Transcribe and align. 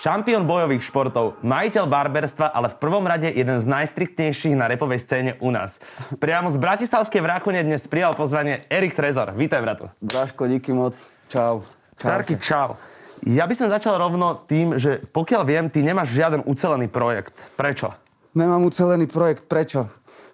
Šampión 0.00 0.48
bojových 0.48 0.80
športov, 0.80 1.36
majiteľ 1.44 1.84
barberstva, 1.84 2.56
ale 2.56 2.72
v 2.72 2.80
prvom 2.80 3.04
rade 3.04 3.28
jeden 3.36 3.60
z 3.60 3.68
najstriktnejších 3.68 4.56
na 4.56 4.64
repovej 4.64 4.96
scéne 4.96 5.36
u 5.44 5.52
nás. 5.52 5.76
Priamo 6.16 6.48
z 6.48 6.56
Bratislavskej 6.56 7.20
vrákone 7.20 7.60
dnes 7.60 7.84
prijal 7.84 8.16
pozvanie 8.16 8.64
Erik 8.72 8.96
Trezor. 8.96 9.36
Vítaj, 9.36 9.60
bratu. 9.60 9.92
Braško, 10.00 10.48
díky 10.48 10.72
moc. 10.72 10.96
Čau. 11.28 11.68
Starky, 12.00 12.40
čau. 12.40 12.80
Ja 13.28 13.44
by 13.44 13.52
som 13.52 13.68
začal 13.68 14.00
rovno 14.00 14.40
tým, 14.48 14.80
že 14.80 15.04
pokiaľ 15.12 15.42
viem, 15.44 15.68
ty 15.68 15.84
nemáš 15.84 16.16
žiaden 16.16 16.48
ucelený 16.48 16.88
projekt. 16.88 17.36
Prečo? 17.60 17.92
Nemám 18.32 18.72
ucelený 18.72 19.04
projekt. 19.04 19.52
Prečo? 19.52 19.84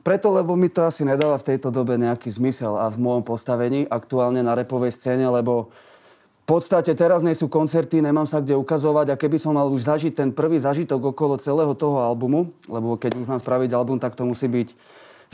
Preto, 0.06 0.30
lebo 0.30 0.54
mi 0.54 0.70
to 0.70 0.86
asi 0.86 1.02
nedáva 1.02 1.42
v 1.42 1.58
tejto 1.58 1.74
dobe 1.74 1.98
nejaký 1.98 2.30
zmysel 2.30 2.78
a 2.78 2.86
v 2.86 3.02
môjom 3.02 3.26
postavení 3.26 3.82
aktuálne 3.90 4.46
na 4.46 4.54
repovej 4.54 4.94
scéne, 4.94 5.26
lebo 5.26 5.74
podstate 6.46 6.94
teraz 6.94 7.26
nie 7.26 7.34
sú 7.34 7.50
koncerty, 7.50 7.98
nemám 7.98 8.24
sa 8.24 8.38
kde 8.38 8.54
ukazovať 8.54 9.12
a 9.12 9.18
keby 9.18 9.36
som 9.42 9.58
mal 9.58 9.66
už 9.66 9.82
zažiť 9.82 10.14
ten 10.14 10.30
prvý 10.30 10.62
zažitok 10.62 11.10
okolo 11.10 11.42
celého 11.42 11.74
toho 11.74 11.98
albumu, 11.98 12.54
lebo 12.70 12.94
keď 12.94 13.18
už 13.18 13.26
mám 13.26 13.42
spraviť 13.42 13.74
album, 13.74 13.98
tak 13.98 14.14
to 14.14 14.22
musí 14.22 14.46
byť 14.46 14.70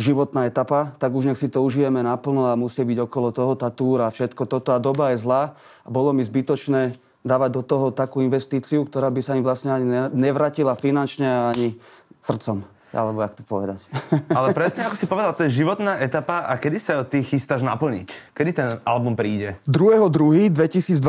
životná 0.00 0.48
etapa, 0.48 0.96
tak 0.96 1.12
už 1.12 1.28
nech 1.28 1.36
si 1.36 1.52
to 1.52 1.60
užijeme 1.60 2.00
naplno 2.00 2.48
a 2.48 2.56
musí 2.56 2.80
byť 2.80 2.98
okolo 3.04 3.28
toho 3.28 3.52
tá 3.60 3.68
túra 3.68 4.08
všetko 4.08 4.48
toto. 4.48 4.72
A 4.72 4.80
doba 4.80 5.12
je 5.12 5.20
zlá 5.20 5.52
a 5.84 5.88
bolo 5.92 6.16
mi 6.16 6.24
zbytočné 6.24 6.96
dávať 7.20 7.50
do 7.60 7.62
toho 7.62 7.86
takú 7.92 8.24
investíciu, 8.24 8.88
ktorá 8.88 9.12
by 9.12 9.20
sa 9.20 9.36
im 9.36 9.44
vlastne 9.44 9.68
ani 9.68 9.86
nevratila 10.16 10.72
finančne 10.80 11.28
ani 11.52 11.76
srdcom 12.24 12.71
alebo 12.92 13.24
jak 13.24 13.34
to 13.34 13.42
povedať. 13.44 13.80
Ale 14.38 14.52
presne 14.52 14.84
ako 14.86 14.96
si 14.96 15.08
povedal, 15.08 15.32
to 15.32 15.48
je 15.48 15.64
životná 15.64 15.98
etapa 15.98 16.44
a 16.44 16.56
kedy 16.60 16.78
sa 16.78 17.02
ty 17.02 17.24
chystáš 17.24 17.64
naplniť? 17.64 18.36
Kedy 18.36 18.50
ten 18.52 18.68
album 18.84 19.16
príde? 19.16 19.56
2.2.2022, 19.66 21.00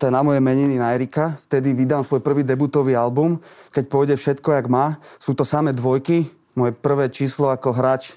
to 0.00 0.02
je 0.08 0.12
na 0.12 0.20
moje 0.24 0.40
meniny 0.40 0.80
na 0.80 0.96
Erika, 0.96 1.36
vtedy 1.46 1.76
vydám 1.76 2.02
svoj 2.02 2.24
prvý 2.24 2.42
debutový 2.42 2.96
album, 2.96 3.36
keď 3.70 3.84
pôjde 3.86 4.14
všetko 4.16 4.48
jak 4.56 4.66
má. 4.66 4.96
Sú 5.20 5.36
to 5.36 5.44
samé 5.44 5.76
dvojky, 5.76 6.28
moje 6.56 6.72
prvé 6.74 7.12
číslo 7.12 7.52
ako 7.52 7.76
hráč 7.76 8.16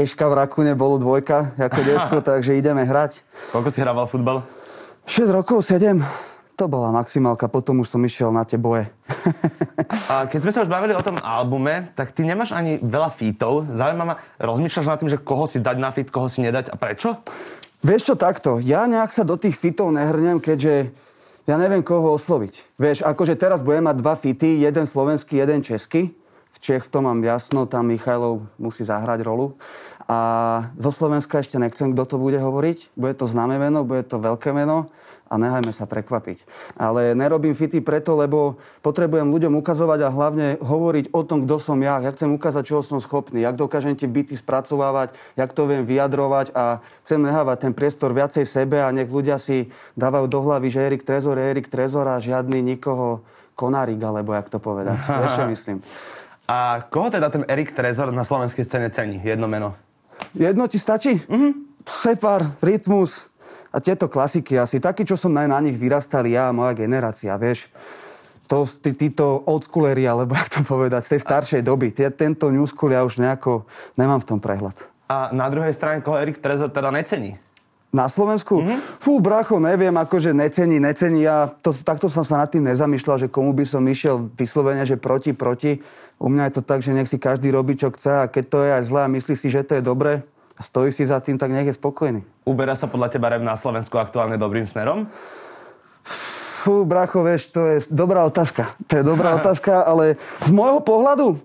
Eška 0.00 0.32
v 0.32 0.34
Rakune 0.40 0.72
bolo 0.72 0.96
dvojka 0.96 1.52
ako 1.60 1.80
detsko, 1.88 2.16
takže 2.24 2.56
ideme 2.56 2.88
hrať. 2.88 3.20
Koľko 3.52 3.68
si 3.68 3.78
hrával 3.84 4.08
futbal? 4.08 4.40
6 5.04 5.28
rokov, 5.28 5.60
7. 5.66 6.29
To 6.60 6.68
bola 6.68 6.92
maximálka, 6.92 7.48
potom 7.48 7.80
už 7.80 7.88
som 7.88 8.04
išiel 8.04 8.28
na 8.28 8.44
tie 8.44 8.60
boje. 8.60 8.84
A 10.12 10.28
keď 10.28 10.44
sme 10.44 10.52
sa 10.52 10.60
už 10.60 10.68
bavili 10.68 10.92
o 10.92 11.00
tom 11.00 11.16
albume, 11.16 11.88
tak 11.96 12.12
ty 12.12 12.20
nemáš 12.20 12.52
ani 12.52 12.76
veľa 12.84 13.08
fítov. 13.08 13.64
Zaujíma 13.64 14.04
ma, 14.04 14.20
rozmýšľaš 14.36 14.84
nad 14.92 15.00
tým, 15.00 15.08
že 15.08 15.16
koho 15.16 15.48
si 15.48 15.56
dať 15.56 15.80
na 15.80 15.88
fit, 15.88 16.12
koho 16.12 16.28
si 16.28 16.44
nedať 16.44 16.68
a 16.68 16.76
prečo? 16.76 17.16
Vieš 17.80 18.12
čo, 18.12 18.14
takto. 18.20 18.60
Ja 18.60 18.84
nejak 18.84 19.08
sa 19.08 19.24
do 19.24 19.40
tých 19.40 19.56
fitov 19.56 19.88
nehrnem, 19.96 20.36
keďže 20.36 20.92
ja 21.48 21.56
neviem, 21.56 21.80
koho 21.80 22.12
osloviť. 22.20 22.76
Vieš, 22.76 23.08
akože 23.08 23.40
teraz 23.40 23.64
budem 23.64 23.88
mať 23.88 23.96
dva 23.96 24.12
fity, 24.20 24.60
jeden 24.60 24.84
slovenský, 24.84 25.40
jeden 25.40 25.64
český. 25.64 26.12
V 26.52 26.58
Čech 26.60 26.84
v 26.84 26.92
tom 26.92 27.08
mám 27.08 27.24
jasno, 27.24 27.64
tam 27.64 27.88
Michajlov 27.88 28.44
musí 28.60 28.84
zahrať 28.84 29.24
rolu. 29.24 29.56
A 30.04 30.68
zo 30.76 30.92
Slovenska 30.92 31.40
ešte 31.40 31.56
nechcem, 31.56 31.96
kto 31.96 32.04
to 32.04 32.16
bude 32.20 32.36
hovoriť. 32.36 32.92
Bude 33.00 33.16
to 33.16 33.24
známe 33.24 33.56
meno, 33.56 33.80
bude 33.80 34.04
to 34.04 34.20
veľké 34.20 34.52
meno 34.52 34.92
a 35.30 35.38
nehajme 35.38 35.70
sa 35.70 35.86
prekvapiť. 35.86 36.42
Ale 36.74 37.14
nerobím 37.14 37.54
fity 37.54 37.78
preto, 37.78 38.18
lebo 38.18 38.58
potrebujem 38.82 39.30
ľuďom 39.30 39.54
ukazovať 39.62 40.00
a 40.02 40.10
hlavne 40.10 40.48
hovoriť 40.58 41.14
o 41.14 41.22
tom, 41.22 41.46
kto 41.46 41.62
som 41.62 41.78
ja. 41.78 42.02
Ja 42.02 42.10
chcem 42.10 42.34
ukázať, 42.34 42.66
čo 42.66 42.82
som 42.82 42.98
schopný, 42.98 43.46
jak 43.46 43.54
dokážem 43.54 43.94
tie 43.94 44.10
byty 44.10 44.34
spracovávať, 44.34 45.14
jak 45.38 45.54
to 45.54 45.70
viem 45.70 45.86
vyjadrovať 45.86 46.50
a 46.50 46.82
chcem 47.06 47.22
nehávať 47.22 47.70
ten 47.70 47.72
priestor 47.72 48.10
viacej 48.10 48.42
sebe 48.42 48.82
a 48.82 48.90
nech 48.90 49.06
ľudia 49.06 49.38
si 49.38 49.70
dávajú 49.94 50.26
do 50.26 50.42
hlavy, 50.42 50.66
že 50.66 50.82
Erik 50.82 51.06
Trezor 51.06 51.38
je 51.38 51.46
Erik 51.46 51.70
Trezor 51.70 52.10
a 52.10 52.18
žiadny 52.18 52.58
nikoho 52.58 53.22
konárik, 53.54 54.02
alebo 54.02 54.34
jak 54.34 54.50
to 54.50 54.58
povedať. 54.58 54.98
Ešte 55.30 55.46
myslím. 55.46 55.78
A 56.50 56.82
koho 56.90 57.06
teda 57.06 57.30
ten 57.30 57.46
Erik 57.46 57.70
Trezor 57.70 58.10
na 58.10 58.26
slovenskej 58.26 58.66
scéne 58.66 58.90
cení? 58.90 59.22
Jedno 59.22 59.46
meno. 59.46 59.78
Jedno 60.34 60.66
ti 60.66 60.82
stačí? 60.82 61.22
Mhm. 61.30 61.70
Separ, 61.86 62.58
Rytmus, 62.60 63.29
a 63.70 63.76
tieto 63.78 64.10
klasiky 64.10 64.58
asi, 64.58 64.82
takí, 64.82 65.06
čo 65.06 65.14
som 65.14 65.30
na, 65.30 65.46
na 65.46 65.62
nich 65.62 65.78
vyrastal 65.78 66.26
ja 66.26 66.50
a 66.50 66.54
moja 66.54 66.74
generácia, 66.74 67.38
vieš. 67.38 67.70
To, 68.50 68.66
tí, 68.66 68.98
títo 68.98 69.46
oldschooleri, 69.46 70.02
alebo 70.10 70.34
jak 70.34 70.50
to 70.50 70.60
povedať, 70.66 71.06
z 71.06 71.10
tej 71.14 71.20
staršej 71.22 71.62
doby. 71.62 71.94
Tie, 71.94 72.10
tento 72.10 72.50
new 72.50 72.66
school 72.66 72.90
ja 72.90 73.06
už 73.06 73.22
nejako 73.22 73.62
nemám 73.94 74.18
v 74.18 74.26
tom 74.26 74.38
prehľad. 74.42 74.74
A 75.06 75.30
na 75.30 75.46
druhej 75.46 75.70
strane, 75.70 76.02
koho 76.02 76.18
Erik 76.18 76.42
Trezor 76.42 76.74
teda 76.74 76.90
necení? 76.90 77.38
Na 77.90 78.06
Slovensku? 78.06 78.62
Mm-hmm. 78.62 78.78
Fú, 79.02 79.18
bracho, 79.18 79.58
neviem, 79.58 79.94
akože 79.94 80.30
necení, 80.30 80.78
necení. 80.78 81.26
Ja 81.26 81.50
to, 81.50 81.74
takto 81.74 82.06
som 82.06 82.22
sa 82.22 82.42
nad 82.42 82.50
tým 82.50 82.62
nezamýšľal, 82.70 83.26
že 83.26 83.28
komu 83.30 83.50
by 83.50 83.66
som 83.66 83.82
išiel 83.86 84.30
vyslovene, 84.34 84.86
že 84.86 84.94
proti, 84.94 85.34
proti. 85.34 85.82
U 86.22 86.30
mňa 86.30 86.50
je 86.50 86.54
to 86.58 86.62
tak, 86.62 86.86
že 86.86 86.94
nech 86.94 87.10
si 87.10 87.18
každý 87.18 87.50
robí, 87.50 87.74
čo 87.74 87.90
chce 87.90 88.26
a 88.26 88.30
keď 88.30 88.44
to 88.46 88.58
je 88.62 88.70
aj 88.70 88.82
zlé 88.86 89.00
a 89.06 89.10
myslí 89.10 89.34
si, 89.34 89.50
že 89.50 89.66
to 89.66 89.78
je 89.78 89.82
dobre, 89.82 90.22
a 90.60 90.62
stojí 90.62 90.92
si 90.92 91.08
za 91.08 91.16
tým, 91.24 91.40
tak 91.40 91.48
nech 91.48 91.64
je 91.64 91.80
spokojný. 91.80 92.20
Uberá 92.44 92.76
sa 92.76 92.84
podľa 92.84 93.08
teba 93.08 93.32
rap 93.32 93.40
na 93.40 93.56
Slovensku 93.56 93.96
aktuálne 93.96 94.36
dobrým 94.36 94.68
smerom? 94.68 95.08
Fú, 96.60 96.84
bracho, 96.84 97.24
vieš, 97.24 97.48
to 97.48 97.64
je 97.64 97.88
dobrá 97.88 98.28
otázka. 98.28 98.68
To 98.92 99.00
je 99.00 99.04
dobrá 99.04 99.34
otázka, 99.40 99.88
ale 99.88 100.20
z 100.44 100.52
môjho 100.52 100.84
pohľadu, 100.84 101.40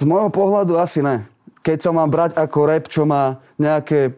z 0.00 0.04
môjho 0.08 0.32
pohľadu 0.32 0.80
asi 0.80 1.04
ne. 1.04 1.28
Keď 1.60 1.76
to 1.84 1.90
mám 1.92 2.08
brať 2.08 2.40
ako 2.40 2.58
rap, 2.64 2.88
čo 2.88 3.04
má 3.04 3.36
nejaké 3.60 4.16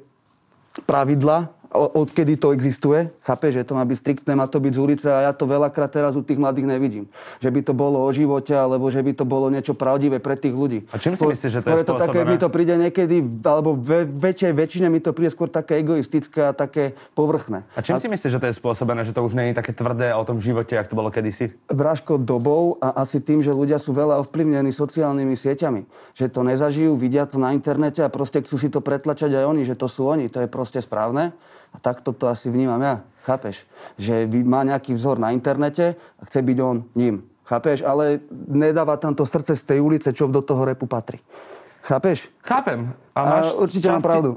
pravidla, 0.87 1.51
odkedy 1.73 2.37
to 2.37 2.53
existuje. 2.53 3.11
Chápe, 3.23 3.51
že 3.51 3.67
to 3.67 3.75
má 3.75 3.83
byť 3.83 3.99
striktné, 3.99 4.33
má 4.39 4.47
to 4.47 4.63
byť 4.63 4.73
z 4.75 4.81
ulice 4.81 5.09
a 5.11 5.31
ja 5.31 5.33
to 5.35 5.49
veľakrát 5.49 5.91
teraz 5.91 6.15
u 6.15 6.23
tých 6.23 6.39
mladých 6.39 6.67
nevidím. 6.71 7.05
Že 7.43 7.51
by 7.51 7.61
to 7.67 7.73
bolo 7.75 8.03
o 8.05 8.11
živote, 8.13 8.55
alebo 8.55 8.87
že 8.91 9.03
by 9.03 9.13
to 9.17 9.25
bolo 9.27 9.51
niečo 9.51 9.75
pravdivé 9.75 10.23
pre 10.23 10.39
tých 10.39 10.55
ľudí. 10.55 10.87
A 10.95 11.01
čím 11.01 11.19
si 11.19 11.27
myslíš, 11.27 11.51
že 11.51 11.61
to 11.63 11.71
je, 11.75 11.85
to 11.87 11.95
také, 11.99 12.23
mi 12.23 12.39
to 12.39 12.49
príde 12.49 12.75
niekedy, 12.79 13.23
alebo 13.43 13.75
ve, 13.75 14.07
väčšej 14.07 14.53
väčšine 14.55 14.87
mi 14.91 15.03
to 15.03 15.11
príde 15.17 15.35
skôr 15.35 15.51
také 15.51 15.83
egoistické 15.83 16.49
a 16.49 16.53
také 16.55 16.97
povrchné. 17.19 17.67
A 17.75 17.81
čím 17.83 17.97
a... 17.97 18.03
si 18.03 18.09
myslíš, 18.09 18.33
že 18.37 18.41
to 18.43 18.49
je 18.51 18.55
spôsobené, 18.55 19.03
že 19.03 19.13
to 19.13 19.25
už 19.25 19.35
nie 19.35 19.51
je 19.51 19.59
také 19.59 19.75
tvrdé 19.75 20.15
o 20.15 20.25
tom 20.25 20.39
živote, 20.39 20.79
ako 20.79 20.91
to 20.93 20.97
bolo 20.97 21.11
kedysi? 21.11 21.53
Vražko 21.69 22.19
dobou 22.21 22.79
a 22.79 23.03
asi 23.03 23.19
tým, 23.21 23.43
že 23.43 23.51
ľudia 23.51 23.77
sú 23.83 23.93
veľa 23.93 24.23
ovplyvnení 24.25 24.71
sociálnymi 24.71 25.35
sieťami. 25.35 25.81
Že 26.17 26.27
to 26.33 26.41
nezažijú, 26.47 26.93
vidia 26.95 27.27
to 27.27 27.37
na 27.37 27.53
internete 27.53 28.01
a 28.03 28.13
proste 28.13 28.41
chcú 28.43 28.57
si 28.57 28.69
to 28.73 28.81
pretlačať 28.81 29.33
aj 29.35 29.45
oni, 29.47 29.63
že 29.67 29.79
to 29.79 29.91
sú 29.91 30.09
oni. 30.09 30.29
To 30.33 30.43
je 30.45 30.49
proste 30.49 30.81
správne. 30.81 31.35
A 31.77 31.79
takto 31.79 32.17
to 32.17 32.33
asi 32.33 32.49
vnímam 32.49 32.81
ja. 32.81 33.05
Chápeš? 33.29 33.69
Že 34.01 34.25
má 34.49 34.65
nejaký 34.65 34.97
vzor 34.97 35.21
na 35.21 35.37
internete 35.37 36.01
a 36.17 36.23
chce 36.25 36.41
byť 36.41 36.59
on 36.65 36.89
ním. 36.97 37.29
Chápeš? 37.45 37.85
Ale 37.85 38.25
nedáva 38.49 38.97
tam 38.97 39.13
to 39.13 39.29
srdce 39.29 39.61
z 39.61 39.63
tej 39.63 39.79
ulice, 39.85 40.09
čo 40.17 40.25
do 40.25 40.41
toho 40.41 40.65
repu 40.65 40.89
patrí. 40.89 41.21
Chápeš? 41.87 42.27
Chápem. 42.43 42.91
A, 43.15 43.21
máš 43.23 43.47
a 43.47 43.63
určite 43.63 43.87
časti... 43.87 43.95
mám 43.95 44.03
pravdu. 44.03 44.31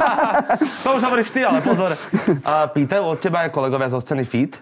to 0.84 0.88
už 0.92 1.02
hovoríš 1.08 1.30
ty, 1.32 1.40
ale 1.40 1.64
pozor. 1.64 1.96
A 2.44 2.68
pýtajú 2.68 3.16
od 3.16 3.16
teba 3.16 3.48
aj 3.48 3.54
kolegovia 3.54 3.88
zo 3.88 3.96
scény 3.96 4.28
Feed? 4.28 4.60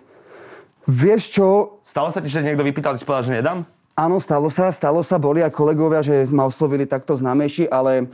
Vieš 0.86 1.22
čo? 1.34 1.46
Stalo 1.82 2.14
sa 2.14 2.22
ti, 2.22 2.30
že 2.30 2.44
niekto 2.44 2.62
vypýtal, 2.62 2.94
si 2.94 3.02
povedal, 3.02 3.26
že 3.26 3.34
nedám? 3.42 3.66
Áno, 3.98 4.22
stalo 4.22 4.46
sa, 4.46 4.70
stalo 4.70 5.02
sa. 5.02 5.18
Boli 5.18 5.42
aj 5.42 5.50
kolegovia, 5.50 6.06
že 6.06 6.26
ma 6.30 6.46
oslovili 6.46 6.86
takto 6.86 7.18
známejší, 7.18 7.66
ale 7.66 8.10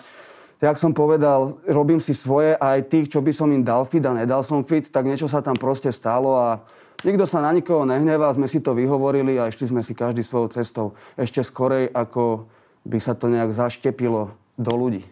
jak 0.61 0.77
som 0.77 0.93
povedal, 0.93 1.57
robím 1.65 1.99
si 1.99 2.13
svoje 2.13 2.53
a 2.61 2.77
aj 2.77 2.93
tých, 2.93 3.07
čo 3.09 3.25
by 3.25 3.33
som 3.33 3.49
im 3.49 3.65
dal 3.65 3.89
fit 3.89 4.05
a 4.05 4.13
nedal 4.13 4.45
som 4.45 4.61
fit, 4.61 4.93
tak 4.93 5.09
niečo 5.09 5.25
sa 5.27 5.41
tam 5.41 5.57
proste 5.57 5.89
stalo 5.89 6.37
a 6.37 6.61
nikto 7.01 7.25
sa 7.25 7.41
na 7.41 7.51
nikoho 7.51 7.89
nehnevá, 7.89 8.29
sme 8.37 8.45
si 8.45 8.61
to 8.61 8.77
vyhovorili 8.77 9.41
a 9.41 9.49
išli 9.49 9.73
sme 9.73 9.81
si 9.81 9.97
každý 9.97 10.21
svojou 10.21 10.53
cestou 10.53 10.87
ešte 11.17 11.41
skorej, 11.41 11.89
ako 11.97 12.45
by 12.85 12.99
sa 13.01 13.17
to 13.17 13.33
nejak 13.33 13.57
zaštepilo 13.57 14.37
do 14.61 14.73
ľudí. 14.77 15.05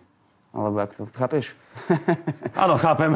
Alebo 0.53 0.81
jak 0.81 0.93
to, 0.97 1.03
chápeš? 1.13 1.53
Áno, 2.65 2.81
chápem. 2.81 3.13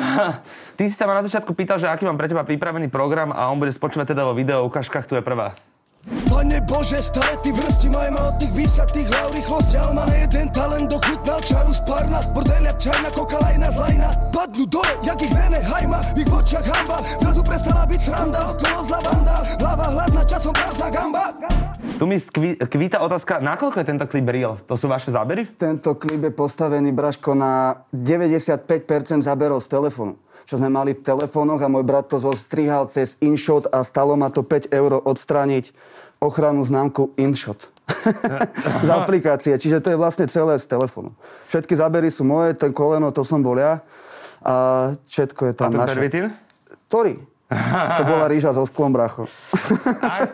Ty 0.77 0.83
si 0.85 0.93
sa 0.93 1.09
ma 1.09 1.17
na 1.17 1.25
začiatku 1.25 1.57
pýtal, 1.57 1.81
že 1.81 1.89
aký 1.89 2.05
mám 2.05 2.21
pre 2.21 2.29
teba 2.29 2.45
pripravený 2.45 2.93
program 2.93 3.33
a 3.33 3.49
on 3.49 3.57
bude 3.57 3.73
spočívať 3.73 4.13
teda 4.13 4.29
vo 4.29 4.37
video 4.37 4.69
ukážkach, 4.69 5.09
tu 5.09 5.17
je 5.17 5.25
prvá. 5.25 5.57
To 6.33 6.41
Pane 6.41 6.65
Bože, 6.65 6.97
stále 7.05 7.37
ty 7.45 7.53
vrsti 7.53 7.93
majme 7.93 8.17
od 8.17 8.41
tých 8.41 8.57
vysatých 8.57 9.05
hlav 9.05 9.37
rýchlosť, 9.37 9.73
ale 9.77 9.93
má 9.93 10.07
jeden 10.17 10.49
talent 10.49 10.89
dochutnal 10.89 11.41
čaru 11.45 11.77
z 11.77 11.85
parna, 11.85 12.25
bordeliak 12.33 12.81
čajna, 12.81 13.13
kokalajna, 13.13 13.69
zlajna, 13.69 14.09
padnú 14.33 14.65
dole, 14.65 14.93
jak 15.05 15.21
ich 15.21 15.29
vene 15.29 15.61
hajma, 15.61 16.01
v 16.17 16.25
ich 16.25 16.33
očiach 16.33 16.65
hamba, 16.65 17.05
zrazu 17.21 17.45
prestala 17.45 17.85
byť 17.85 18.01
sranda, 18.01 18.41
okolo 18.49 18.81
zla 18.81 19.01
banda, 19.05 19.37
hlava 19.61 19.87
hladná, 19.93 20.23
časom 20.25 20.57
prázdna 20.57 20.89
gamba. 20.89 21.25
Tu 22.01 22.05
mi 22.09 22.17
skví, 22.17 22.57
kvíta 22.65 23.05
otázka, 23.05 23.45
nakoľko 23.45 23.77
je 23.85 23.87
tento 23.93 24.07
klip 24.09 24.27
real? 24.33 24.57
To 24.65 24.73
sú 24.81 24.89
vaše 24.89 25.13
zábery? 25.13 25.45
Tento 25.61 26.01
klip 26.01 26.17
je 26.17 26.33
postavený, 26.33 26.97
Braško, 26.97 27.37
na 27.37 27.85
95% 27.93 29.21
záberov 29.21 29.61
z 29.61 29.69
telefónu 29.69 30.17
čo 30.47 30.59
sme 30.59 30.69
mali 30.69 30.93
v 30.93 31.01
telefónoch 31.01 31.63
a 31.63 31.71
môj 31.71 31.87
brat 31.87 32.11
to 32.11 32.19
zostrihal 32.19 32.91
cez 32.91 33.15
InShot 33.23 33.71
a 33.71 33.87
stalo 33.87 34.19
ma 34.19 34.29
to 34.29 34.43
5 34.43 34.75
eur 34.75 34.99
odstrániť 35.01 35.73
ochranu 36.23 36.63
známku 36.63 37.13
InShot. 37.19 37.73
z 38.87 38.89
aplikácie, 38.89 39.59
čiže 39.59 39.83
to 39.83 39.93
je 39.93 39.99
vlastne 39.99 40.25
celé 40.31 40.57
z 40.57 40.71
telefónu. 40.71 41.13
Všetky 41.51 41.75
zábery 41.75 42.09
sú 42.09 42.23
moje, 42.23 42.55
ten 42.55 42.71
koleno, 42.71 43.11
to 43.11 43.27
som 43.27 43.43
bol 43.43 43.59
ja 43.59 43.83
a 44.43 44.55
všetko 45.07 45.51
je 45.51 45.55
tam 45.55 45.71
a 45.71 45.73
ten 45.75 45.81
naše. 45.83 45.91
pervitín? 45.93 46.25
Ktorý? 46.89 47.15
To 48.01 48.05
bola 48.09 48.33
rýža 48.33 48.57
so 48.57 48.65
sklom, 48.65 48.97
bracho. 48.97 49.29
A, 50.01 50.25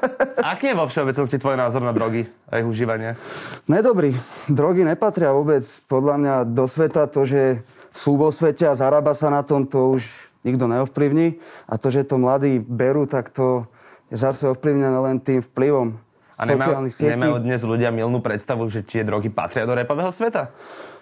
aký 0.54 0.70
je 0.70 0.78
vo 0.78 0.86
všeobecnosti 0.86 1.36
tvoj 1.42 1.58
názor 1.58 1.82
na 1.82 1.90
drogy 1.90 2.30
a 2.46 2.62
ich 2.62 2.66
užívanie? 2.68 3.18
Nedobrý. 3.66 4.14
Drogy 4.46 4.86
nepatria 4.86 5.34
vôbec 5.34 5.66
podľa 5.90 6.14
mňa 6.14 6.34
do 6.46 6.64
sveta. 6.70 7.10
To, 7.10 7.26
že 7.26 7.66
sú 7.90 8.14
vo 8.14 8.30
svete 8.30 8.70
a 8.70 8.78
zarába 8.78 9.18
sa 9.18 9.34
na 9.34 9.42
tom, 9.42 9.66
to 9.66 9.98
už 9.98 10.06
nikto 10.46 10.70
neovplyvní. 10.70 11.42
A 11.66 11.74
to, 11.74 11.90
že 11.90 12.06
to 12.06 12.22
mladí 12.22 12.62
berú, 12.62 13.10
tak 13.10 13.34
to 13.34 13.66
zase 14.12 14.48
ovplyvnené 14.48 14.98
len 14.98 15.16
tým 15.20 15.44
vplyvom 15.44 15.96
a 16.38 16.42
nemajú, 16.46 16.86
nemajú 17.02 17.34
dnes 17.42 17.60
ľudia 17.66 17.90
milnú 17.90 18.22
predstavu, 18.22 18.70
že 18.70 18.86
či 18.86 19.02
je 19.02 19.04
drogy 19.10 19.28
patria 19.28 19.66
do 19.66 19.74
repového 19.74 20.08
sveta? 20.14 20.54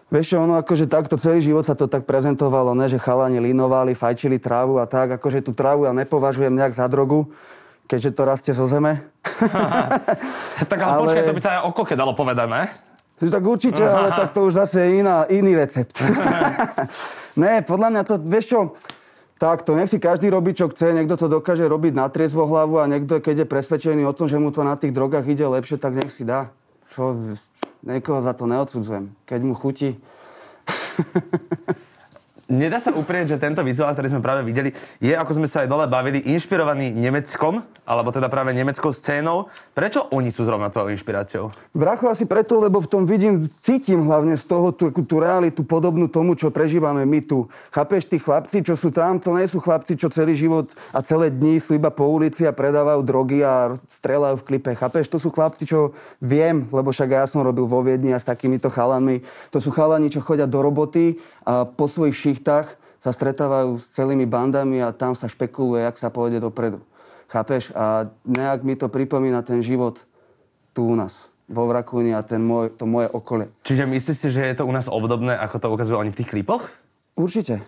Vieš 0.06 0.32
čo, 0.32 0.36
ono 0.38 0.54
akože 0.62 0.86
takto 0.86 1.18
celý 1.18 1.42
život 1.42 1.66
sa 1.66 1.74
to 1.74 1.90
tak 1.90 2.06
prezentovalo, 2.06 2.78
ne, 2.78 2.86
že 2.86 2.94
chalani 2.96 3.42
linovali, 3.42 3.90
fajčili 3.90 4.38
trávu 4.38 4.78
a 4.78 4.86
tak, 4.86 5.18
akože 5.18 5.42
tú 5.42 5.50
trávu 5.50 5.82
ja 5.82 5.92
nepovažujem 5.92 6.54
nejak 6.54 6.78
za 6.78 6.86
drogu, 6.86 7.26
keďže 7.90 8.14
to 8.14 8.22
rastie 8.22 8.52
zo 8.54 8.70
zeme. 8.70 9.02
tak 10.70 10.78
ale, 10.78 10.90
ale 10.94 11.06
počkaj, 11.10 11.26
to 11.26 11.36
by 11.36 11.42
sa 11.42 11.50
aj 11.58 11.60
o 11.66 11.70
koke 11.74 11.94
dalo 11.98 12.14
povedať, 12.14 12.46
ne? 12.46 12.64
Tak 13.16 13.42
určite, 13.42 13.82
ale 13.82 14.12
tak 14.12 14.30
to 14.30 14.46
už 14.46 14.62
zase 14.62 14.76
je 14.78 14.90
iná, 15.02 15.26
iný 15.26 15.58
recept. 15.58 16.04
ne, 17.42 17.64
podľa 17.66 17.88
mňa 17.90 18.02
to, 18.06 18.14
vieš 18.22 18.46
čo, 18.54 18.58
tak 19.36 19.68
to 19.68 19.76
nech 19.76 19.92
si 19.92 20.00
každý 20.00 20.32
robí, 20.32 20.56
čo 20.56 20.72
chce, 20.72 20.96
niekto 20.96 21.20
to 21.20 21.28
dokáže 21.28 21.68
robiť 21.68 21.92
na 21.92 22.08
triezvo 22.08 22.48
hlavu 22.48 22.80
a 22.80 22.88
niekto, 22.88 23.20
keď 23.20 23.44
je 23.44 23.52
presvedčený 23.52 24.02
o 24.08 24.16
tom, 24.16 24.32
že 24.32 24.40
mu 24.40 24.48
to 24.48 24.64
na 24.64 24.80
tých 24.80 24.96
drogách 24.96 25.28
ide 25.28 25.44
lepšie, 25.44 25.76
tak 25.76 25.92
nech 25.96 26.08
si 26.08 26.24
dá. 26.24 26.48
Čo, 26.92 27.36
Niekoho 27.86 28.18
za 28.24 28.34
to 28.34 28.50
neodsudzujem. 28.50 29.14
Keď 29.28 29.40
mu 29.46 29.54
chutí. 29.54 29.94
Nedá 32.46 32.78
sa 32.78 32.94
uprieť, 32.94 33.34
že 33.34 33.42
tento 33.42 33.58
vizuál, 33.66 33.90
ktorý 33.90 34.06
sme 34.06 34.22
práve 34.22 34.46
videli, 34.46 34.70
je, 35.02 35.10
ako 35.10 35.42
sme 35.42 35.50
sa 35.50 35.66
aj 35.66 35.68
dole 35.68 35.90
bavili, 35.90 36.22
inšpirovaný 36.30 36.94
Nemeckom, 36.94 37.58
alebo 37.82 38.14
teda 38.14 38.30
práve 38.30 38.54
nemeckou 38.54 38.94
scénou. 38.94 39.50
Prečo 39.74 40.06
oni 40.14 40.30
sú 40.30 40.46
zrovna 40.46 40.70
tvojou 40.70 40.94
inšpiráciou? 40.94 41.50
Bracho, 41.74 42.06
asi 42.06 42.22
preto, 42.22 42.62
lebo 42.62 42.78
v 42.78 42.86
tom 42.86 43.02
vidím, 43.02 43.50
cítim 43.62 44.06
hlavne 44.06 44.38
z 44.38 44.46
toho 44.46 44.70
tú, 44.70 44.94
tú 44.94 45.18
realitu 45.18 45.66
podobnú 45.66 46.06
tomu, 46.06 46.38
čo 46.38 46.54
prežívame 46.54 47.02
my 47.02 47.18
tu. 47.26 47.50
Chápeš, 47.74 48.06
tí 48.06 48.22
chlapci, 48.22 48.62
čo 48.62 48.78
sú 48.78 48.94
tam, 48.94 49.18
to 49.18 49.34
nie 49.34 49.50
sú 49.50 49.58
chlapci, 49.58 49.98
čo 49.98 50.06
celý 50.06 50.38
život 50.38 50.70
a 50.94 51.02
celé 51.02 51.34
dní 51.34 51.58
sú 51.58 51.74
iba 51.74 51.90
po 51.90 52.06
ulici 52.06 52.46
a 52.46 52.54
predávajú 52.54 53.02
drogy 53.02 53.42
a 53.42 53.74
strelajú 54.02 54.38
v 54.42 54.46
klipe. 54.54 54.70
Chápeš, 54.78 55.10
to 55.10 55.18
sú 55.18 55.34
chlapci, 55.34 55.66
čo 55.66 55.94
viem, 56.22 56.62
lebo 56.70 56.94
však 56.94 57.10
ja 57.10 57.26
som 57.26 57.42
robil 57.42 57.66
vo 57.66 57.82
Viedni 57.82 58.14
a 58.14 58.22
s 58.22 58.26
takýmito 58.26 58.70
chalanmi. 58.70 59.26
To 59.50 59.58
sú 59.58 59.74
chalani, 59.74 60.14
čo 60.14 60.22
chodia 60.22 60.46
do 60.46 60.62
roboty 60.62 61.18
a 61.46 61.66
po 61.66 61.86
svojich 61.86 62.14
šichtách 62.36 62.76
sa 63.00 63.10
stretávajú 63.16 63.80
s 63.80 63.88
celými 63.96 64.28
bandami 64.28 64.84
a 64.84 64.92
tam 64.92 65.16
sa 65.16 65.24
špekuluje, 65.24 65.88
jak 65.88 65.96
sa 65.96 66.12
pôjde 66.12 66.44
dopredu. 66.44 66.84
Chápeš? 67.32 67.72
A 67.72 68.12
nejak 68.28 68.60
mi 68.60 68.76
to 68.76 68.92
pripomína 68.92 69.40
ten 69.40 69.64
život 69.64 70.04
tu 70.76 70.84
u 70.84 70.94
nás 70.94 71.32
vo 71.48 71.64
Vrakúni 71.70 72.12
a 72.12 72.20
ten 72.26 72.42
môj, 72.42 72.74
to 72.74 72.84
moje 72.84 73.06
okolie. 73.14 73.46
Čiže 73.62 73.86
myslíš 73.86 74.16
si, 74.18 74.28
že 74.34 74.42
je 74.42 74.56
to 74.58 74.66
u 74.66 74.72
nás 74.74 74.90
obdobné, 74.90 75.38
ako 75.38 75.56
to 75.62 75.66
ukazujú 75.70 75.96
oni 75.96 76.10
v 76.10 76.18
tých 76.18 76.30
klipoch? 76.34 76.66
Určite. 77.14 77.62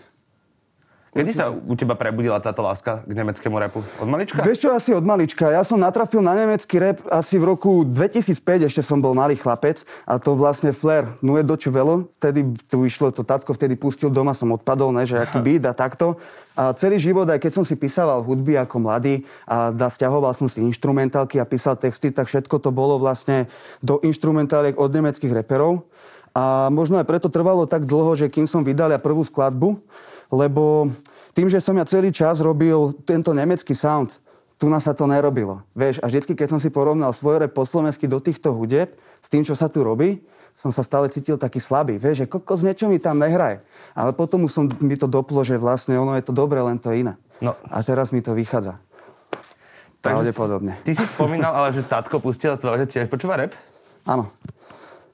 Kedy 1.18 1.32
sa 1.34 1.50
u 1.50 1.74
teba 1.74 1.98
prebudila 1.98 2.38
táto 2.38 2.62
láska 2.62 3.02
k 3.02 3.10
nemeckému 3.10 3.58
repu? 3.58 3.82
Od 3.98 4.06
malička? 4.06 4.38
Vieš 4.46 4.58
čo, 4.62 4.68
asi 4.70 4.94
od 4.94 5.02
malička. 5.02 5.50
Ja 5.50 5.66
som 5.66 5.82
natrafil 5.82 6.22
na 6.22 6.38
nemecký 6.38 6.78
rap 6.78 7.02
asi 7.10 7.42
v 7.42 7.50
roku 7.50 7.82
2005, 7.82 8.38
ešte 8.70 8.86
som 8.86 9.02
bol 9.02 9.18
malý 9.18 9.34
chlapec 9.34 9.82
a 10.06 10.22
to 10.22 10.38
vlastne 10.38 10.70
Flair, 10.70 11.18
Nue 11.18 11.42
Doče 11.42 11.74
Velo, 11.74 12.06
vtedy 12.22 12.46
tu 12.70 12.86
išlo, 12.86 13.10
to 13.10 13.26
tatko 13.26 13.50
vtedy 13.50 13.74
pustil, 13.74 14.14
doma 14.14 14.30
som 14.30 14.54
odpadol, 14.54 14.94
ne, 14.94 15.02
že 15.02 15.18
aký 15.26 15.42
beat 15.42 15.66
a 15.66 15.74
takto. 15.74 16.22
A 16.54 16.70
celý 16.78 17.02
život, 17.02 17.26
aj 17.26 17.42
keď 17.42 17.50
som 17.50 17.64
si 17.66 17.74
písal 17.74 18.06
hudby 18.22 18.54
ako 18.54 18.78
mladý 18.78 19.26
a 19.50 19.74
da, 19.74 19.90
stiahoval 19.90 20.30
som 20.38 20.46
si 20.46 20.62
instrumentálky 20.62 21.42
a 21.42 21.46
písal 21.46 21.74
texty, 21.74 22.14
tak 22.14 22.30
všetko 22.30 22.62
to 22.62 22.70
bolo 22.70 22.94
vlastne 23.02 23.50
do 23.82 23.98
instrumentáliek 24.06 24.78
od 24.78 24.90
nemeckých 24.90 25.34
reperov. 25.34 25.82
A 26.38 26.70
možno 26.70 27.02
aj 27.02 27.06
preto 27.10 27.26
trvalo 27.26 27.66
tak 27.66 27.82
dlho, 27.90 28.14
že 28.14 28.30
kým 28.30 28.46
som 28.46 28.62
vydal 28.62 28.94
ja 28.94 29.00
prvú 29.02 29.26
skladbu, 29.26 29.82
lebo 30.28 30.92
tým, 31.32 31.48
že 31.48 31.62
som 31.62 31.76
ja 31.76 31.86
celý 31.86 32.10
čas 32.10 32.42
robil 32.42 32.92
tento 33.06 33.30
nemecký 33.30 33.72
sound, 33.72 34.18
tu 34.58 34.66
nás 34.66 34.82
sa 34.82 34.92
to 34.92 35.06
nerobilo. 35.06 35.62
Vieš, 35.78 36.02
a 36.02 36.10
vždy, 36.10 36.34
keď 36.34 36.48
som 36.50 36.60
si 36.60 36.66
porovnal 36.68 37.14
svoj 37.14 37.46
rap 37.46 37.54
po 37.54 37.62
slovensky 37.62 38.10
do 38.10 38.18
týchto 38.18 38.50
hudeb 38.50 38.90
s 39.22 39.30
tým, 39.30 39.46
čo 39.46 39.54
sa 39.54 39.70
tu 39.70 39.86
robí, 39.86 40.18
som 40.58 40.74
sa 40.74 40.82
stále 40.82 41.06
cítil 41.06 41.38
taký 41.38 41.62
slabý. 41.62 42.02
Vieš, 42.02 42.26
že 42.26 42.26
kokos 42.26 42.66
niečo 42.66 42.90
mi 42.90 42.98
tam 42.98 43.22
nehraje. 43.22 43.62
Ale 43.94 44.10
potom 44.10 44.50
som, 44.50 44.66
mi 44.82 44.98
to 44.98 45.06
doplo, 45.06 45.46
že 45.46 45.54
vlastne 45.54 45.94
ono 45.94 46.18
je 46.18 46.26
to 46.26 46.34
dobré, 46.34 46.58
len 46.58 46.82
to 46.82 46.90
iné. 46.90 47.14
No. 47.38 47.54
A 47.70 47.78
teraz 47.86 48.10
mi 48.10 48.18
to 48.18 48.34
vychádza. 48.34 48.82
Pravdepodobne. 50.02 50.82
Ty 50.82 50.92
si 50.98 51.06
spomínal, 51.06 51.54
ale 51.54 51.70
že 51.70 51.86
tatko 51.86 52.18
pustil 52.18 52.58
tvoj 52.58 52.82
že 52.82 52.86
tiež 52.90 53.06
počúva 53.06 53.38
rap? 53.38 53.54
Áno. 54.02 54.26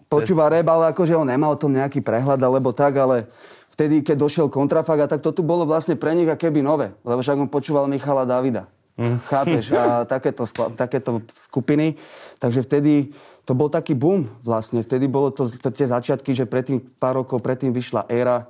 Počúva 0.09 0.49
rap, 0.49 0.65
ale 0.65 0.97
akože 0.97 1.13
on 1.13 1.29
nemá 1.29 1.53
o 1.53 1.61
tom 1.61 1.77
nejaký 1.77 2.01
prehľad, 2.01 2.41
alebo 2.41 2.73
tak, 2.73 2.97
ale 2.97 3.29
vtedy, 3.75 4.07
keď 4.07 4.17
došiel 4.23 4.47
kontrafak 4.47 5.05
a 5.05 5.11
tak 5.11 5.21
to 5.21 5.35
tu 5.35 5.43
bolo 5.43 5.67
vlastne 5.67 5.99
pre 5.99 6.15
nich 6.15 6.31
keby 6.31 6.63
nové, 6.63 6.95
lebo 7.03 7.19
však 7.19 7.37
on 7.37 7.51
počúval 7.51 7.91
Michala 7.91 8.23
Davida. 8.23 8.71
Mm. 8.95 9.19
Chápeš? 9.27 9.75
A 9.75 10.03
takéto, 10.15 10.47
takéto 10.79 11.19
skupiny. 11.51 11.99
Takže 12.39 12.63
vtedy 12.63 13.11
to 13.43 13.53
bol 13.53 13.67
taký 13.67 13.99
boom 13.99 14.31
vlastne. 14.47 14.87
Vtedy 14.87 15.11
bolo 15.11 15.35
to, 15.35 15.51
to 15.51 15.69
tie 15.75 15.91
začiatky, 15.91 16.31
že 16.33 16.47
predtým, 16.47 16.79
pár 17.03 17.19
rokov 17.19 17.43
predtým 17.43 17.75
vyšla 17.75 18.07
éra. 18.07 18.47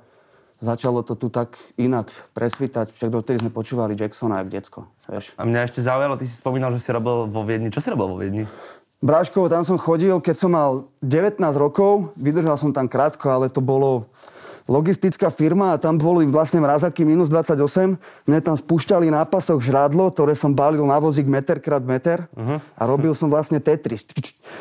Začalo 0.63 1.03
to 1.03 1.19
tu 1.19 1.27
tak 1.27 1.59
inak 1.75 2.07
presvítať. 2.31 2.93
Však 2.93 3.09
dotedy 3.11 3.43
sme 3.43 3.51
počúvali 3.51 3.97
Jacksona 3.97 4.39
ako 4.39 4.49
decko. 4.53 4.79
Vieš. 5.11 5.35
A 5.35 5.43
mňa 5.43 5.67
ešte 5.67 5.83
zaujalo, 5.83 6.15
ty 6.15 6.29
si 6.29 6.37
spomínal, 6.37 6.71
že 6.71 6.79
si 6.79 6.89
robil 6.95 7.27
vo 7.27 7.41
Viedni. 7.43 7.73
Čo 7.73 7.83
si 7.83 7.91
robil 7.91 8.07
vo 8.07 8.17
Viedni? 8.21 8.47
Bráškovo, 9.03 9.51
tam 9.51 9.67
som 9.67 9.75
chodil, 9.75 10.15
keď 10.23 10.35
som 10.39 10.55
mal 10.55 10.87
19 11.03 11.43
rokov. 11.59 12.15
Vydržal 12.15 12.55
som 12.55 12.71
tam 12.71 12.87
krátko, 12.87 13.27
ale 13.27 13.51
to 13.51 13.59
bolo 13.59 14.07
logistická 14.65 15.29
firma 15.29 15.77
a 15.77 15.81
tam 15.81 16.01
boli 16.01 16.25
vlastne 16.25 16.57
mrazaky 16.57 17.05
minus 17.05 17.29
28. 17.29 18.01
Mne 18.25 18.39
tam 18.41 18.57
spúšťali 18.57 19.13
na 19.13 19.21
pasoch 19.25 19.61
žrádlo, 19.61 20.09
ktoré 20.09 20.33
som 20.33 20.57
balil 20.57 20.81
na 20.89 20.97
vozík 20.97 21.29
meter 21.29 21.61
krát 21.61 21.85
meter 21.85 22.25
uh-huh. 22.33 22.57
a 22.57 22.81
robil 22.89 23.13
som 23.13 23.29
vlastne 23.29 23.61
Tetris. 23.61 24.01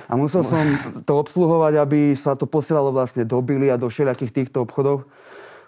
A 0.05 0.21
musel 0.21 0.45
som 0.45 0.61
to 1.09 1.17
obsluhovať, 1.17 1.81
aby 1.81 2.13
sa 2.13 2.37
to 2.37 2.45
posielalo 2.45 2.93
vlastne 2.93 3.25
do 3.25 3.41
Billy 3.41 3.73
a 3.73 3.81
do 3.81 3.89
všelijakých 3.89 4.33
týchto 4.45 4.69
obchodov. 4.69 5.09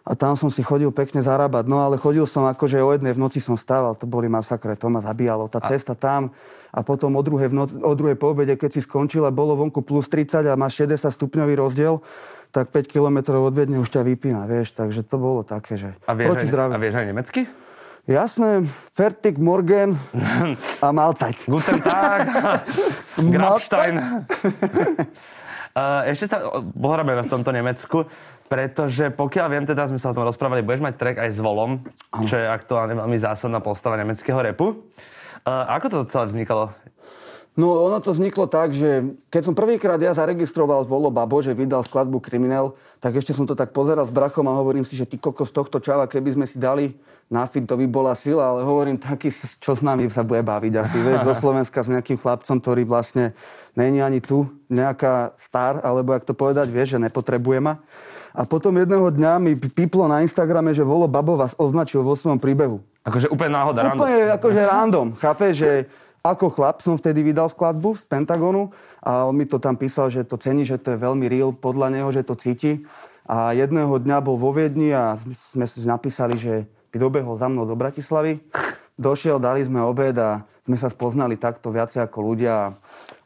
A 0.07 0.14
tam 0.14 0.38
som 0.38 0.47
si 0.55 0.62
chodil 0.62 0.87
pekne 0.95 1.19
zarábať. 1.19 1.66
No 1.66 1.83
ale 1.83 1.99
chodil 1.99 2.23
som 2.31 2.47
akože 2.47 2.78
o 2.78 2.95
jednej 2.95 3.11
v 3.11 3.19
noci 3.26 3.43
som 3.43 3.59
stával. 3.59 3.99
To 3.99 4.07
boli 4.07 4.31
masakre, 4.31 4.78
to 4.78 4.87
ma 4.87 5.02
zabíjalo. 5.02 5.50
Tá 5.50 5.59
a... 5.59 5.66
cesta 5.66 5.99
tam 5.99 6.31
a 6.71 6.85
potom 6.85 7.11
o 7.16 7.23
druhej, 7.25 7.50
noc, 7.50 7.75
o 7.75 7.93
druhej 7.97 8.14
po 8.14 8.37
obede, 8.37 8.55
keď 8.55 8.78
si 8.78 8.81
skončil 8.87 9.25
a 9.26 9.35
bolo 9.35 9.59
vonku 9.59 9.83
plus 9.83 10.07
30 10.12 10.47
a 10.47 10.55
máš 10.55 10.85
60 10.85 11.11
stupňový 11.11 11.57
rozdiel, 11.59 11.99
tak 12.57 12.73
5 12.73 12.89
km 12.89 13.37
od 13.37 13.53
Viedne 13.53 13.77
už 13.77 13.93
ťa 13.93 14.01
vypína, 14.01 14.49
vieš, 14.49 14.73
takže 14.73 15.05
to 15.05 15.21
bolo 15.21 15.45
také, 15.45 15.77
že 15.77 15.93
a 16.09 16.17
vieš 16.17 16.29
proti 16.33 16.47
zdraviu. 16.49 16.73
A 16.73 16.81
vieš 16.81 16.95
aj 16.97 17.07
nemecky? 17.13 17.41
Jasné, 18.07 18.65
Fertig, 18.97 19.37
Morgen 19.37 20.01
a 20.85 20.89
Mahlzeit. 20.89 21.37
Guten 21.45 21.85
Tag, 21.85 22.33
Grabstein. 23.35 24.01
Ešte 26.17 26.25
sa 26.25 26.41
pohráme 26.73 27.13
v 27.21 27.29
tomto 27.29 27.53
Nemecku, 27.53 28.09
pretože 28.49 29.13
pokiaľ 29.13 29.47
viem, 29.53 29.65
teda 29.69 29.93
sme 29.93 30.01
sa 30.01 30.09
o 30.09 30.17
tom 30.17 30.25
rozprávali, 30.25 30.65
budeš 30.65 30.81
mať 30.81 30.95
track 30.97 31.17
aj 31.21 31.31
s 31.37 31.39
Volom, 31.45 31.85
čo 32.25 32.41
je 32.41 32.49
aktuálne 32.49 32.97
veľmi 32.97 33.21
zásadná 33.21 33.61
postava 33.61 34.01
nemeckého 34.01 34.41
repu. 34.41 34.89
Ako 35.45 35.93
to 35.93 35.99
celé 36.09 36.33
vznikalo? 36.33 36.73
No 37.57 37.73
ono 37.89 37.97
to 38.05 38.13
vzniklo 38.13 38.45
tak, 38.53 38.77
že 38.77 39.17
keď 39.33 39.43
som 39.49 39.57
prvýkrát 39.57 39.97
ja 39.97 40.13
zaregistroval 40.13 40.85
z 40.85 40.93
Volo 40.93 41.09
Babo, 41.09 41.41
že 41.41 41.57
vydal 41.57 41.81
skladbu 41.81 42.21
Kriminál, 42.21 42.77
tak 43.01 43.17
ešte 43.17 43.33
som 43.33 43.49
to 43.49 43.57
tak 43.57 43.73
pozeral 43.73 44.05
s 44.05 44.13
brachom 44.13 44.45
a 44.45 44.59
hovorím 44.61 44.85
si, 44.85 44.93
že 44.93 45.09
ty 45.09 45.17
kokos 45.17 45.49
tohto 45.49 45.81
čava, 45.81 46.05
keby 46.05 46.37
sme 46.37 46.45
si 46.45 46.61
dali 46.61 46.93
na 47.33 47.49
fit, 47.49 47.65
to 47.65 47.81
by 47.81 47.89
bola 47.89 48.13
sila, 48.13 48.53
ale 48.53 48.61
hovorím 48.61 49.01
taký, 49.01 49.33
čo 49.57 49.73
s 49.73 49.81
nami 49.81 50.07
sa 50.13 50.21
bude 50.21 50.45
baviť 50.45 50.73
asi, 50.79 50.97
vieš, 51.01 51.25
zo 51.25 51.35
Slovenska 51.43 51.81
s 51.81 51.89
nejakým 51.89 52.21
chlapcom, 52.21 52.61
ktorý 52.61 52.85
vlastne 52.85 53.33
není 53.73 54.05
ani 54.05 54.21
tu 54.21 54.53
nejaká 54.69 55.33
star, 55.41 55.81
alebo 55.81 56.13
jak 56.13 56.29
to 56.29 56.37
povedať, 56.37 56.69
vieš, 56.69 57.01
že 57.01 57.03
nepotrebuje 57.09 57.59
ma. 57.65 57.81
A 58.37 58.45
potom 58.45 58.77
jedného 58.77 59.09
dňa 59.09 59.33
mi 59.41 59.57
piplo 59.57 60.05
na 60.05 60.21
Instagrame, 60.21 60.77
že 60.77 60.85
Volo 60.85 61.09
Babo 61.09 61.41
vás 61.41 61.57
označil 61.57 62.05
vo 62.05 62.13
svojom 62.13 62.37
príbehu. 62.37 62.85
Akože 63.01 63.33
úplne 63.33 63.57
náhoda, 63.57 63.81
random. 63.81 64.05
Úplne 64.05 64.19
akože 64.37 64.61
random, 64.61 65.07
chápeš, 65.17 65.53
že 65.57 65.71
ako 66.26 66.50
chlap 66.50 66.83
som 66.83 66.99
vtedy 66.99 67.23
vydal 67.23 67.47
skladbu 67.47 67.95
z 67.95 68.04
Pentagonu 68.11 68.75
a 69.04 69.30
on 69.30 69.38
mi 69.38 69.47
to 69.47 69.62
tam 69.62 69.78
písal, 69.78 70.11
že 70.11 70.26
to 70.26 70.35
cení, 70.40 70.66
že 70.66 70.80
to 70.83 70.95
je 70.95 70.99
veľmi 70.99 71.30
real 71.30 71.54
podľa 71.54 71.95
neho, 71.95 72.09
že 72.11 72.26
to 72.26 72.35
cíti. 72.35 72.83
A 73.26 73.54
jedného 73.54 73.90
dňa 73.99 74.23
bol 74.23 74.38
vo 74.38 74.54
Viedni 74.54 74.95
a 74.95 75.18
sme 75.54 75.66
si 75.66 75.83
napísali, 75.83 76.38
že 76.38 76.66
by 76.95 76.97
dobehol 77.02 77.35
za 77.35 77.50
mnou 77.50 77.66
do 77.66 77.75
Bratislavy. 77.75 78.38
Došiel, 78.97 79.42
dali 79.42 79.66
sme 79.66 79.83
obed 79.83 80.14
a 80.16 80.47
sme 80.62 80.78
sa 80.78 80.88
spoznali 80.88 81.37
takto 81.37 81.68
viacej 81.75 82.06
ako 82.06 82.18
ľudia. 82.23 82.73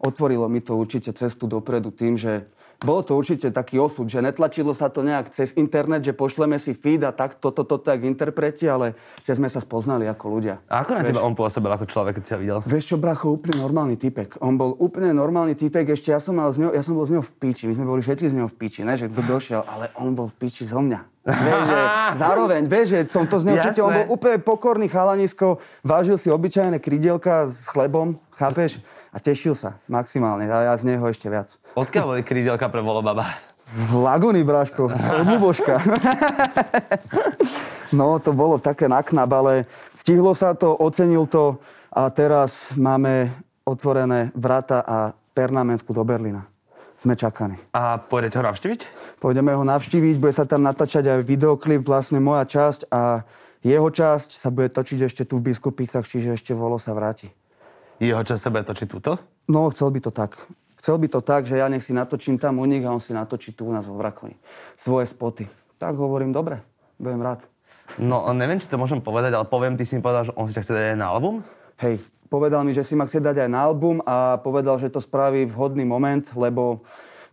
Otvorilo 0.00 0.48
mi 0.48 0.64
to 0.64 0.74
určite 0.74 1.12
cestu 1.12 1.44
dopredu 1.46 1.92
tým, 1.92 2.16
že 2.16 2.48
bolo 2.80 3.04
to 3.04 3.12
určite 3.12 3.52
taký 3.52 3.76
osud, 3.76 4.08
že 4.08 4.24
netlačilo 4.24 4.72
sa 4.72 4.88
to 4.88 5.04
nejak 5.04 5.28
cez 5.36 5.52
internet, 5.60 6.00
že 6.00 6.16
pošleme 6.16 6.56
si 6.56 6.72
feed 6.72 7.04
a 7.04 7.12
tak 7.12 7.36
toto, 7.36 7.60
toto, 7.60 7.84
tak 7.84 8.08
interpreti, 8.08 8.64
ale 8.64 8.96
že 9.20 9.36
sme 9.36 9.52
sa 9.52 9.60
spoznali 9.60 10.08
ako 10.08 10.24
ľudia. 10.32 10.64
A 10.64 10.80
ako 10.80 10.90
na 10.96 11.02
teba 11.04 11.20
on 11.20 11.36
pôsobil 11.36 11.68
ako 11.68 11.84
človek, 11.84 12.20
keď 12.20 12.24
si 12.24 12.32
ho 12.32 12.38
videl? 12.40 12.58
Vieš 12.64 12.84
čo, 12.92 12.96
bracho, 12.96 13.36
úplne 13.36 13.60
normálny 13.60 14.00
typek. 14.00 14.40
On 14.40 14.56
bol 14.56 14.72
úplne 14.80 15.12
normálny 15.12 15.52
typek, 15.60 15.92
ešte 15.92 16.08
ja 16.08 16.20
som, 16.24 16.40
mal 16.40 16.48
z 16.56 16.64
ňou, 16.64 16.70
ja 16.72 16.80
som 16.80 16.96
bol 16.96 17.04
z 17.04 17.20
ňou 17.20 17.24
v 17.24 17.32
piči, 17.36 17.68
my 17.68 17.74
sme 17.76 17.86
boli 17.86 18.00
všetci 18.00 18.32
z 18.32 18.34
ňou 18.40 18.48
v 18.48 18.56
piči, 18.56 18.80
ne, 18.88 18.96
že 18.96 19.12
kto 19.12 19.20
došiel, 19.28 19.60
ale 19.68 19.92
on 20.00 20.16
bol 20.16 20.32
v 20.32 20.36
piči 20.40 20.64
zo 20.64 20.80
mňa. 20.80 21.20
Vieš, 21.20 21.62
že 21.68 21.80
zároveň, 22.24 22.62
vieš, 22.64 22.86
že 22.96 23.00
som 23.12 23.28
to 23.28 23.36
z 23.36 23.44
neho 23.44 23.60
cítil, 23.60 23.84
on 23.84 23.92
bol 23.92 24.08
úplne 24.16 24.40
pokorný 24.40 24.88
chalanisko, 24.88 25.60
vážil 25.84 26.16
si 26.16 26.32
obyčajné 26.32 26.80
krydielka 26.80 27.44
s 27.44 27.68
chlebom, 27.68 28.16
chápeš? 28.32 28.80
A 29.10 29.16
tešil 29.18 29.58
sa 29.58 29.82
maximálne. 29.90 30.46
A 30.46 30.70
ja 30.70 30.74
z 30.78 30.94
neho 30.94 31.04
ešte 31.10 31.26
viac. 31.26 31.50
Odkiaľ 31.74 32.04
boli 32.14 32.22
krídelka 32.22 32.70
pre 32.70 32.78
Volobaba? 32.78 33.34
Z 33.70 33.94
Lagony, 33.94 34.42
Bráško. 34.42 34.90
Od 34.90 35.26
Luboška. 35.26 35.78
no, 37.98 38.18
to 38.18 38.34
bolo 38.34 38.58
také 38.58 38.90
naknab, 38.90 39.30
ale 39.30 39.70
stihlo 39.98 40.34
sa 40.34 40.58
to, 40.58 40.74
ocenil 40.74 41.26
to 41.30 41.58
a 41.90 42.10
teraz 42.10 42.54
máme 42.74 43.30
otvorené 43.62 44.34
vrata 44.34 44.82
a 44.82 45.14
pernamentku 45.34 45.94
do 45.94 46.02
Berlína. 46.02 46.46
Sme 46.98 47.16
čakaní. 47.16 47.56
A 47.72 47.96
pôjdete 47.96 48.36
ho 48.36 48.44
navštíviť? 48.44 48.80
Pôjdeme 49.22 49.56
ho 49.56 49.64
navštíviť, 49.64 50.20
bude 50.20 50.34
sa 50.36 50.44
tam 50.44 50.66
natáčať 50.66 51.06
aj 51.08 51.24
videoklip, 51.24 51.80
vlastne 51.86 52.20
moja 52.20 52.44
časť 52.44 52.92
a 52.92 53.24
jeho 53.64 53.88
časť 53.88 54.36
sa 54.36 54.52
bude 54.52 54.68
točiť 54.68 55.08
ešte 55.08 55.22
tu 55.24 55.40
v 55.40 55.48
Biskupicach, 55.52 56.04
čiže 56.04 56.36
ešte 56.36 56.52
Volo 56.52 56.76
sa 56.76 56.92
vráti 56.92 57.32
jeho 58.08 58.24
čas 58.24 58.40
sebe 58.40 58.64
točiť 58.64 58.88
túto? 58.88 59.20
No, 59.44 59.68
chcel 59.68 59.92
by 59.92 60.00
to 60.00 60.10
tak. 60.10 60.40
Chcel 60.80 60.96
by 60.96 61.12
to 61.12 61.20
tak, 61.20 61.44
že 61.44 61.60
ja 61.60 61.68
nech 61.68 61.84
si 61.84 61.92
natočím 61.92 62.40
tam 62.40 62.56
u 62.56 62.64
nich 62.64 62.80
a 62.80 62.88
on 62.88 63.04
si 63.04 63.12
natočí 63.12 63.52
tu 63.52 63.68
u 63.68 63.72
nás 63.76 63.84
vo 63.84 64.00
Vrakoni. 64.00 64.40
Svoje 64.80 65.04
spoty. 65.12 65.44
Tak 65.76 65.92
hovorím, 66.00 66.32
dobre, 66.32 66.64
budem 66.96 67.20
rád. 67.20 67.44
No, 68.00 68.24
neviem, 68.32 68.56
či 68.56 68.70
to 68.70 68.80
môžem 68.80 69.04
povedať, 69.04 69.36
ale 69.36 69.44
poviem, 69.44 69.76
ty 69.76 69.84
si 69.84 69.92
mi 69.92 70.00
povedal, 70.00 70.32
že 70.32 70.32
on 70.40 70.48
si 70.48 70.56
ťa 70.56 70.62
chce 70.64 70.72
dať 70.72 70.86
aj 70.96 70.98
na 71.00 71.08
album? 71.12 71.44
Hej, 71.84 72.00
povedal 72.32 72.64
mi, 72.64 72.72
že 72.72 72.88
si 72.88 72.96
ma 72.96 73.04
chce 73.04 73.20
dať 73.20 73.44
aj 73.44 73.50
na 73.52 73.60
album 73.60 74.00
a 74.08 74.40
povedal, 74.40 74.80
že 74.80 74.88
to 74.88 75.04
spraví 75.04 75.44
vhodný 75.44 75.84
moment, 75.84 76.24
lebo 76.32 76.80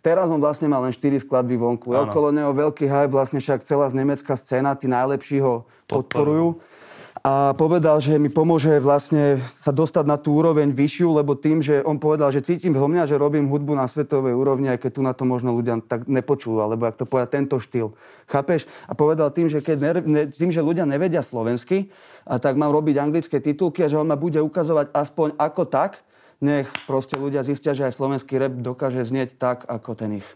teraz 0.03 0.27
on 0.27 0.43
vlastne 0.43 0.67
má 0.67 0.83
len 0.83 0.91
4 0.91 1.23
skladby 1.23 1.55
vonku. 1.55 1.95
Je 1.95 2.03
okolo 2.03 2.35
neho 2.35 2.51
veľký 2.51 2.83
hype, 2.83 3.15
vlastne 3.15 3.39
však 3.39 3.63
celá 3.63 3.87
z 3.87 3.95
nemecká 3.95 4.35
scéna, 4.35 4.75
tí 4.75 4.91
najlepší 4.91 5.39
ho 5.39 5.63
podporujú. 5.87 6.59
podporujú 6.59 6.85
a 7.27 7.51
povedal, 7.59 7.99
že 7.99 8.15
mi 8.15 8.31
pomôže 8.31 8.79
vlastne 8.79 9.43
sa 9.59 9.75
dostať 9.75 10.07
na 10.07 10.15
tú 10.15 10.39
úroveň 10.39 10.71
vyššiu, 10.71 11.19
lebo 11.19 11.35
tým, 11.35 11.59
že 11.59 11.83
on 11.83 11.99
povedal, 11.99 12.31
že 12.31 12.39
cítim 12.39 12.71
zo 12.71 12.87
mňa, 12.87 13.03
že 13.03 13.19
robím 13.19 13.51
hudbu 13.51 13.75
na 13.75 13.83
svetovej 13.83 14.31
úrovni, 14.31 14.71
aj 14.71 14.79
keď 14.79 14.91
tu 14.95 15.01
na 15.03 15.11
to 15.11 15.27
možno 15.27 15.51
ľudia 15.51 15.75
tak 15.83 16.07
nepočúvajú, 16.07 16.63
alebo 16.63 16.87
ak 16.87 16.95
to 16.95 17.03
povedať, 17.03 17.35
tento 17.35 17.59
štýl. 17.59 17.91
Chápeš? 18.31 18.63
A 18.87 18.95
povedal 18.95 19.27
tým, 19.35 19.51
že, 19.51 19.59
keď 19.59 19.75
ne, 19.75 19.91
ne, 20.07 20.23
tým, 20.31 20.55
že 20.55 20.63
ľudia 20.63 20.87
nevedia 20.87 21.19
slovensky, 21.19 21.91
a 22.23 22.39
tak 22.39 22.55
mám 22.55 22.71
robiť 22.71 22.95
anglické 22.95 23.43
titulky 23.43 23.83
a 23.83 23.91
že 23.91 23.99
on 23.99 24.07
ma 24.07 24.15
bude 24.15 24.39
ukazovať 24.39 24.95
aspoň 24.95 25.35
ako 25.35 25.67
tak, 25.67 25.99
nech 26.39 26.71
proste 26.87 27.19
ľudia 27.19 27.43
zistia, 27.43 27.75
že 27.75 27.91
aj 27.91 27.97
slovenský 27.99 28.39
rap 28.39 28.55
dokáže 28.55 29.03
znieť 29.03 29.35
tak, 29.35 29.67
ako 29.67 29.99
ten 29.99 30.23
ich. 30.23 30.27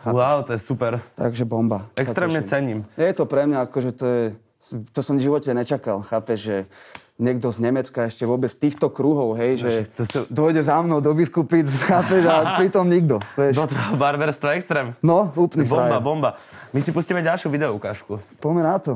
Chápeš? 0.00 0.16
Wow, 0.16 0.48
to 0.48 0.56
je 0.56 0.60
super. 0.64 1.04
Takže 1.12 1.44
bomba. 1.44 1.92
Extrémne 1.92 2.40
cením. 2.40 2.88
Je 2.96 3.12
to 3.12 3.28
pre 3.28 3.44
mňa 3.44 3.68
akože 3.68 3.90
to 3.92 4.04
je 4.08 4.22
to 4.92 5.00
som 5.00 5.20
v 5.20 5.24
živote 5.28 5.48
nečakal, 5.52 6.00
chápeš, 6.02 6.38
že 6.40 6.56
niekto 7.20 7.52
z 7.54 7.58
Nemecka 7.62 8.08
ešte 8.08 8.26
vôbec 8.26 8.50
týchto 8.50 8.90
kruhov, 8.90 9.38
hej, 9.38 9.62
že 9.62 9.70
to 9.94 10.02
sú... 10.02 10.18
dojde 10.26 10.64
za 10.66 10.80
mnou 10.82 10.98
do 10.98 11.12
biskupic, 11.14 11.68
chápeš, 11.90 12.26
a 12.26 12.58
pritom 12.58 12.88
nikto, 12.88 13.20
vieš. 13.36 13.54
Do 13.54 13.64
tvojho 13.70 13.94
barberstva 13.94 14.58
extrém. 14.58 14.96
No, 15.04 15.30
úplný 15.36 15.68
Bomba, 15.68 16.00
frajer. 16.00 16.02
bomba. 16.02 16.30
My 16.72 16.80
si 16.80 16.90
pustíme 16.90 17.22
ďalšiu 17.22 17.52
videoukážku. 17.52 18.18
Poďme 18.40 18.62
na 18.64 18.76
to. 18.80 18.92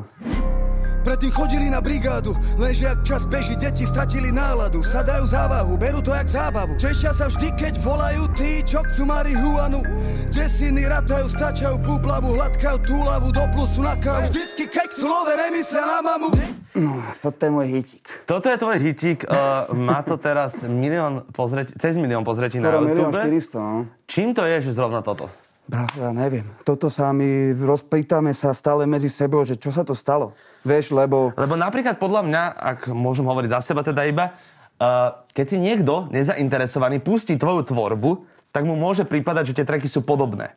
Predtým 1.06 1.30
chodili 1.30 1.70
na 1.70 1.78
brigádu, 1.78 2.34
lenže 2.58 2.90
ak 2.90 3.06
čas 3.06 3.22
beží, 3.30 3.54
deti 3.54 3.86
stratili 3.86 4.34
náladu. 4.34 4.82
Sadajú 4.82 5.30
závahu, 5.30 5.78
berú 5.78 6.02
to 6.02 6.10
jak 6.10 6.26
zábavu. 6.26 6.74
Tešia 6.82 7.14
sa 7.14 7.30
vždy, 7.30 7.54
keď 7.54 7.78
volajú 7.78 8.26
tí, 8.34 8.58
čo 8.66 8.82
chcú 8.82 9.06
marihuanu. 9.06 9.86
Desiny 10.34 10.82
ratajú, 10.90 11.30
stačajú 11.30 11.78
bublavu, 11.78 12.34
hladkajú 12.34 12.82
túlavu, 12.82 13.30
do 13.30 13.46
plusu 13.54 13.86
na 13.86 13.94
kávu. 13.94 14.34
Vždycky 14.34 14.66
keď 14.66 14.86
chcú 14.98 15.06
love 15.06 15.30
remysel 15.30 15.86
na 15.86 16.02
mamu. 16.02 16.28
No, 16.74 16.98
toto 17.22 17.38
je 17.38 17.50
môj 17.54 17.66
hitík. 17.70 18.04
Toto 18.26 18.46
je 18.50 18.56
tvoj 18.58 18.78
hitík. 18.82 19.18
Uh, 19.30 19.70
má 19.78 20.02
to 20.02 20.18
teraz 20.18 20.66
milión 20.66 21.22
pozretí, 21.30 21.70
cez 21.78 21.94
milión 22.02 22.26
pozretí 22.26 22.58
na 22.58 22.82
YouTube. 22.82 23.14
400, 23.14 23.54
no. 23.62 23.86
Čím 24.10 24.34
to 24.34 24.42
je, 24.42 24.58
že 24.58 24.74
zrovna 24.74 25.06
toto? 25.06 25.30
Ja 25.66 26.14
neviem. 26.14 26.46
Toto 26.62 26.86
sa 26.86 27.10
my 27.10 27.58
rozpýtame 27.58 28.30
sa 28.30 28.54
stále 28.54 28.86
medzi 28.86 29.10
sebou, 29.10 29.42
že 29.42 29.58
čo 29.58 29.74
sa 29.74 29.82
to 29.82 29.98
stalo. 29.98 30.30
Vieš, 30.62 30.94
lebo... 30.94 31.34
Lebo 31.34 31.58
napríklad 31.58 31.98
podľa 31.98 32.22
mňa, 32.22 32.42
ak 32.54 32.78
môžem 32.94 33.26
hovoriť 33.26 33.50
za 33.50 33.60
seba 33.74 33.82
teda 33.82 34.06
iba, 34.06 34.34
uh, 34.78 35.26
keď 35.34 35.46
si 35.46 35.56
niekto 35.58 36.06
nezainteresovaný 36.14 37.02
pustí 37.02 37.34
tvoju 37.34 37.66
tvorbu, 37.66 38.26
tak 38.54 38.62
mu 38.62 38.78
môže 38.78 39.02
prípadať, 39.02 39.52
že 39.52 39.56
tie 39.62 39.66
treky 39.66 39.90
sú 39.90 40.06
podobné. 40.06 40.54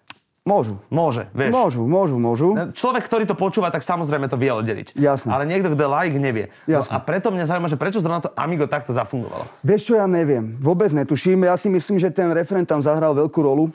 Môžu. 0.48 0.82
Môže, 0.90 1.28
vieš. 1.36 1.52
Môžu, 1.52 1.84
môžu, 1.86 2.16
môžu. 2.18 2.50
Človek, 2.74 3.06
ktorý 3.06 3.28
to 3.28 3.36
počúva, 3.38 3.70
tak 3.70 3.86
samozrejme 3.86 4.32
to 4.32 4.40
vie 4.40 4.50
oddeliť. 4.50 4.98
Jasne. 4.98 5.30
Ale 5.30 5.46
niekto, 5.46 5.76
kto 5.76 5.86
like, 5.86 6.16
nevie. 6.16 6.50
No 6.66 6.82
a 6.86 6.98
preto 7.04 7.30
mňa 7.30 7.46
zaujíma, 7.46 7.70
že 7.70 7.78
prečo 7.78 8.00
zrovna 8.02 8.24
to 8.24 8.32
Amigo 8.34 8.66
takto 8.66 8.96
zafungovalo. 8.96 9.46
Vieš 9.62 9.94
čo, 9.94 9.94
ja 10.00 10.08
neviem. 10.10 10.58
Vôbec 10.58 10.90
netuším. 10.96 11.46
Ja 11.46 11.60
si 11.60 11.70
myslím, 11.70 12.02
že 12.02 12.10
ten 12.10 12.32
referent 12.34 12.66
tam 12.66 12.80
zahral 12.80 13.14
veľkú 13.14 13.40
rolu 13.46 13.70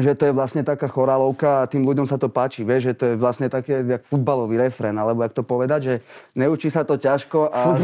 že 0.00 0.12
to 0.18 0.30
je 0.30 0.32
vlastne 0.34 0.66
taká 0.66 0.90
chorálovka 0.90 1.62
a 1.62 1.68
tým 1.70 1.86
ľuďom 1.86 2.06
sa 2.10 2.18
to 2.18 2.26
páči, 2.26 2.66
vieš, 2.66 2.90
že 2.90 2.94
to 2.94 3.04
je 3.10 3.14
vlastne 3.14 3.46
také 3.46 3.84
jak 3.84 4.02
futbalový 4.02 4.58
refrén, 4.58 4.96
alebo 4.98 5.22
jak 5.22 5.34
to 5.36 5.46
povedať, 5.46 5.80
že 5.82 5.94
neučí 6.34 6.72
sa 6.72 6.82
to 6.82 6.98
ťažko 6.98 7.52
a 7.52 7.78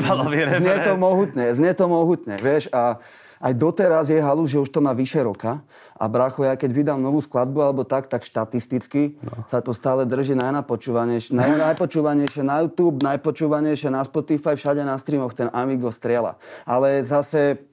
znie 0.59 0.77
to 0.83 0.95
mohutne, 0.99 1.47
znie 1.55 1.73
to 1.77 1.87
mohutne, 1.87 2.35
vieš, 2.43 2.67
a 2.75 2.99
aj 3.41 3.57
doteraz 3.57 4.13
je 4.13 4.21
halu, 4.21 4.45
že 4.45 4.61
už 4.61 4.69
to 4.69 4.85
má 4.85 4.93
vyše 4.93 5.25
roka 5.25 5.65
a 5.97 6.05
bracho, 6.13 6.45
ja 6.45 6.61
keď 6.61 6.71
vydám 6.77 7.01
novú 7.01 7.25
skladbu 7.25 7.61
alebo 7.61 7.83
tak, 7.89 8.05
tak 8.05 8.21
štatisticky 8.21 9.17
no. 9.25 9.49
sa 9.49 9.65
to 9.65 9.73
stále 9.73 10.05
drží 10.05 10.37
najnapočúvanejšie, 10.37 11.33
naj, 11.33 11.73
najpočúvanejšie 11.73 12.45
na 12.45 12.61
YouTube, 12.61 13.01
najpočúvanejšie 13.01 13.89
na 13.89 14.05
Spotify, 14.05 14.61
všade 14.61 14.85
na 14.85 15.01
streamoch 15.01 15.33
ten 15.33 15.49
Amigo 15.57 15.89
strieľa. 15.89 16.37
Ale 16.69 17.01
zase, 17.01 17.65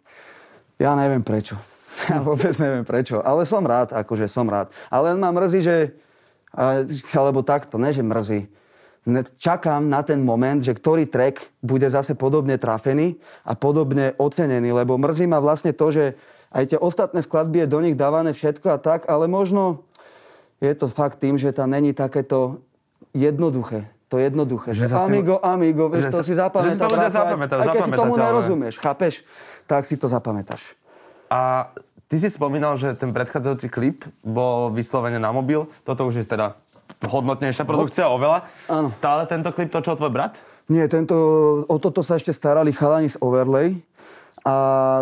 ja 0.80 0.96
neviem 0.96 1.20
prečo. 1.20 1.60
Ja 2.14 2.22
vôbec 2.22 2.54
neviem 2.62 2.86
prečo, 2.86 3.20
ale 3.26 3.44
som 3.44 3.66
rád, 3.66 3.94
akože 3.94 4.30
som 4.30 4.46
rád. 4.46 4.70
Ale 4.94 5.18
ma 5.18 5.34
mrzí, 5.34 5.60
že... 5.66 5.78
Alebo 7.14 7.42
takto, 7.42 7.82
ne 7.82 7.90
že 7.90 8.06
mrzí. 8.06 8.48
Čakám 9.40 9.88
na 9.88 10.04
ten 10.04 10.20
moment, 10.20 10.60
že 10.60 10.76
ktorý 10.76 11.08
track 11.08 11.40
bude 11.64 11.88
zase 11.88 12.12
podobne 12.12 12.60
trafený 12.60 13.16
a 13.48 13.56
podobne 13.56 14.12
ocenený, 14.20 14.76
lebo 14.76 15.00
mrzí 15.00 15.32
ma 15.32 15.40
vlastne 15.40 15.72
to, 15.72 15.88
že 15.96 16.06
aj 16.52 16.76
tie 16.76 16.80
ostatné 16.80 17.24
skladby 17.24 17.64
je 17.64 17.72
do 17.72 17.80
nich 17.80 17.96
dávané 17.96 18.36
všetko 18.36 18.68
a 18.68 18.78
tak, 18.80 19.08
ale 19.08 19.32
možno 19.32 19.88
je 20.60 20.74
to 20.76 20.92
fakt 20.92 21.24
tým, 21.24 21.40
že 21.40 21.56
tam 21.56 21.72
není 21.72 21.96
takéto 21.96 22.60
jednoduché. 23.16 23.88
To 24.08 24.20
jednoduché. 24.20 24.72
Že, 24.72 24.88
že 24.88 24.96
amigo, 24.96 25.36
tým... 25.40 25.52
amigo, 25.52 25.84
vieš, 25.92 26.08
že 26.08 26.12
to 26.12 26.20
sa, 26.24 26.28
si 26.28 26.34
zapamätá. 26.36 26.68
Že 26.68 26.72
si 26.72 26.80
to 26.80 26.88
ľudia 26.96 27.12
zapamätá, 27.12 27.54
Aj 27.60 27.68
keď 27.68 27.82
si 27.84 27.92
tomu 27.92 28.14
nerozumieš, 28.16 28.76
chápeš, 28.80 29.14
tak 29.68 29.84
si 29.84 29.96
to 30.00 30.08
zapamätáš. 30.08 30.64
A 31.28 31.72
Ty 32.08 32.16
si 32.24 32.32
spomínal, 32.32 32.80
že 32.80 32.96
ten 32.96 33.12
predchádzajúci 33.12 33.68
klip 33.68 34.08
bol 34.24 34.72
vyslovene 34.72 35.20
na 35.20 35.36
mobil. 35.36 35.68
Toto 35.84 36.08
už 36.08 36.24
je 36.24 36.26
teda 36.26 36.56
hodnotnejšia 37.04 37.68
produkcia 37.68 38.08
oveľa. 38.08 38.48
Ano. 38.72 38.88
Stále 38.88 39.28
tento 39.28 39.52
klip 39.52 39.68
točil 39.68 40.00
tvoj 40.00 40.16
brat? 40.16 40.40
Nie, 40.72 40.88
tento, 40.88 41.16
o 41.68 41.76
toto 41.76 42.00
sa 42.00 42.16
ešte 42.16 42.32
starali 42.32 42.72
chalani 42.72 43.12
z 43.12 43.20
Overlay. 43.20 43.76
A 44.48 44.56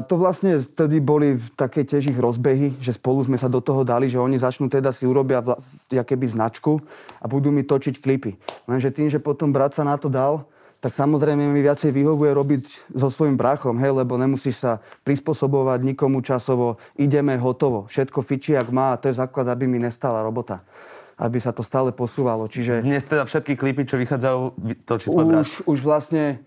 to 0.09 0.17
vlastne 0.17 0.57
vtedy 0.57 0.97
boli 0.97 1.37
také 1.53 1.85
tiež 1.85 2.09
ich 2.09 2.17
rozbehy, 2.17 2.81
že 2.81 2.97
spolu 2.97 3.21
sme 3.21 3.37
sa 3.37 3.45
do 3.45 3.61
toho 3.61 3.85
dali, 3.85 4.09
že 4.09 4.17
oni 4.17 4.41
začnú 4.41 4.65
teda 4.65 4.89
si 4.89 5.05
urobia 5.05 5.45
vla, 5.45 5.61
keby 5.93 6.25
značku 6.33 6.81
a 7.21 7.29
budú 7.29 7.53
mi 7.53 7.61
točiť 7.61 8.01
klipy. 8.01 8.33
Lenže 8.65 8.89
tým, 8.89 9.13
že 9.13 9.21
potom 9.21 9.53
brat 9.53 9.77
sa 9.77 9.85
na 9.85 10.01
to 10.01 10.09
dal, 10.09 10.49
tak 10.85 10.93
samozrejme 10.93 11.49
mi 11.49 11.65
viacej 11.65 11.89
vyhovuje 11.89 12.29
robiť 12.29 12.63
so 12.93 13.09
svojím 13.09 13.33
brachom, 13.33 13.73
hej, 13.81 14.05
lebo 14.05 14.21
nemusíš 14.21 14.61
sa 14.61 14.85
prispôsobovať 15.01 15.81
nikomu 15.81 16.21
časovo, 16.21 16.77
ideme 16.93 17.41
hotovo, 17.41 17.89
všetko 17.89 18.21
fičí, 18.21 18.53
ak 18.53 18.69
má 18.69 18.93
a 18.93 18.99
to 19.01 19.09
je 19.09 19.17
základ, 19.17 19.49
aby 19.49 19.65
mi 19.65 19.81
nestala 19.81 20.21
robota. 20.21 20.61
Aby 21.17 21.41
sa 21.41 21.49
to 21.49 21.65
stále 21.65 21.89
posúvalo. 21.89 22.45
Čiže... 22.45 22.85
Dnes 22.85 23.01
teda 23.01 23.25
všetky 23.25 23.57
klipy, 23.57 23.89
čo 23.89 23.97
vychádzajú, 23.97 24.39
točí 24.85 25.09
tvoj 25.09 25.25
brat? 25.25 25.41
Už, 25.41 25.65
už 25.65 25.79
vlastne, 25.81 26.45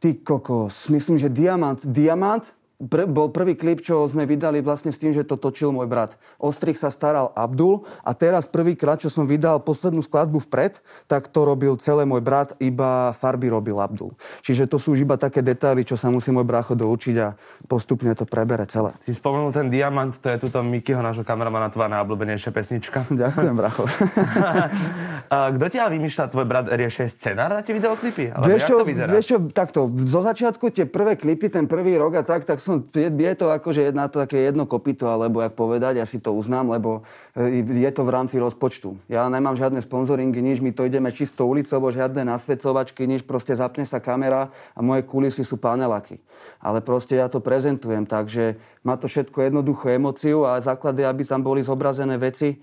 ty 0.00 0.16
kokos, 0.16 0.88
myslím, 0.88 1.20
že 1.20 1.28
Diamant, 1.28 1.84
Diamant 1.84 2.48
pr- 2.78 3.10
bol 3.10 3.34
prvý 3.34 3.58
klip, 3.58 3.82
čo 3.82 4.06
sme 4.06 4.24
vydali 4.24 4.62
vlastne 4.62 4.94
s 4.94 4.98
tým, 4.98 5.10
že 5.10 5.26
to 5.26 5.34
točil 5.34 5.74
môj 5.74 5.90
brat. 5.90 6.14
Ostrich 6.38 6.78
sa 6.78 6.94
staral 6.94 7.34
Abdul 7.34 7.82
a 8.06 8.14
teraz 8.14 8.46
prvýkrát, 8.46 9.02
čo 9.02 9.10
som 9.10 9.26
vydal 9.26 9.58
poslednú 9.66 10.00
skladbu 10.06 10.38
vpred, 10.46 10.78
tak 11.10 11.26
to 11.26 11.42
robil 11.42 11.74
celé 11.82 12.06
môj 12.06 12.22
brat, 12.22 12.54
iba 12.62 13.10
farby 13.18 13.50
robil 13.50 13.82
Abdul. 13.82 14.14
Čiže 14.46 14.70
to 14.70 14.78
sú 14.78 14.94
už 14.94 15.02
iba 15.02 15.18
také 15.18 15.42
detaily, 15.42 15.82
čo 15.82 15.98
sa 15.98 16.08
musí 16.08 16.30
môj 16.30 16.46
brácho 16.46 16.78
doučiť 16.78 17.16
a 17.18 17.34
postupne 17.66 18.14
to 18.14 18.22
prebere 18.22 18.62
celé. 18.70 18.94
Si 19.02 19.10
spomenul 19.10 19.50
ten 19.50 19.66
diamant, 19.66 20.14
to 20.14 20.30
je 20.30 20.38
tuto 20.38 20.62
Mikyho, 20.62 21.02
nášho 21.02 21.26
kameramana, 21.26 21.74
tvoja 21.74 21.90
najobľúbenejšia 21.90 22.50
pesnička. 22.54 23.10
Ďakujem, 23.10 23.54
bracho. 23.58 23.84
Kto 25.58 25.66
ti 25.68 25.76
ale 25.82 25.98
vymýšľa, 25.98 26.30
tvoj 26.30 26.46
brat 26.46 26.66
riešie 26.70 27.10
scenár 27.10 27.50
na 27.52 27.60
tie 27.66 27.74
videoklipy? 27.74 28.32
Ale 28.32 28.54
vieš 28.54 28.70
čo, 28.70 28.76
to 28.80 28.86
vyzerá? 28.86 29.10
Vieš 29.10 29.26
čo, 29.26 29.36
takto, 29.50 29.90
zo 30.06 30.20
začiatku 30.22 30.70
tie 30.70 30.86
prvé 30.86 31.18
klipy, 31.18 31.50
ten 31.50 31.66
prvý 31.66 31.98
rok 31.98 32.20
a 32.20 32.22
tak, 32.22 32.46
tak 32.46 32.60
som, 32.68 32.84
je, 32.92 33.08
je 33.08 33.32
to 33.32 33.48
akože 33.48 33.88
jedna, 33.88 34.12
to 34.12 34.20
také 34.20 34.44
jedno 34.44 34.68
kopito, 34.68 35.08
alebo 35.08 35.40
jak 35.40 35.56
povedať, 35.56 35.96
ja 35.96 36.04
si 36.04 36.20
to 36.20 36.36
uznám, 36.36 36.68
lebo 36.68 37.00
e, 37.32 37.64
je 37.64 37.88
to 37.88 38.04
v 38.04 38.12
rámci 38.12 38.36
rozpočtu. 38.36 39.00
Ja 39.08 39.24
nemám 39.32 39.56
žiadne 39.56 39.80
sponzoringy, 39.80 40.44
nič, 40.44 40.60
my 40.60 40.76
to 40.76 40.84
ideme 40.84 41.08
čisto 41.08 41.48
ulicovo, 41.48 41.88
žiadne 41.88 42.28
nasvedcovačky, 42.28 43.08
nič, 43.08 43.24
proste 43.24 43.56
zapne 43.56 43.88
sa 43.88 43.96
kamera 44.04 44.52
a 44.76 44.84
moje 44.84 45.08
kulisy 45.08 45.40
sú 45.40 45.56
panelaky. 45.56 46.20
Ale 46.60 46.84
proste 46.84 47.16
ja 47.16 47.32
to 47.32 47.40
prezentujem, 47.40 48.04
takže 48.04 48.60
má 48.84 49.00
to 49.00 49.08
všetko 49.08 49.48
jednoduchú 49.48 49.88
emociu 49.88 50.44
a 50.44 50.60
základy, 50.60 51.08
aby 51.08 51.24
tam 51.24 51.40
boli 51.40 51.64
zobrazené 51.64 52.20
veci, 52.20 52.60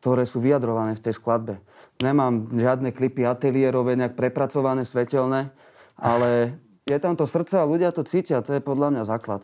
ktoré 0.00 0.24
sú 0.24 0.40
vyjadrované 0.40 0.96
v 0.96 1.04
tej 1.04 1.20
skladbe. 1.20 1.60
Nemám 2.00 2.48
žiadne 2.52 2.92
klipy 2.92 3.28
ateliérové, 3.28 3.96
nejak 3.96 4.16
prepracované, 4.16 4.88
svetelné, 4.88 5.52
ale 5.96 6.60
je 6.86 6.98
tam 7.02 7.18
to 7.18 7.26
srdce 7.26 7.58
a 7.58 7.66
ľudia 7.66 7.90
to 7.90 8.06
cítia. 8.06 8.38
To 8.46 8.54
je 8.54 8.62
podľa 8.62 8.94
mňa 8.94 9.02
základ. 9.10 9.42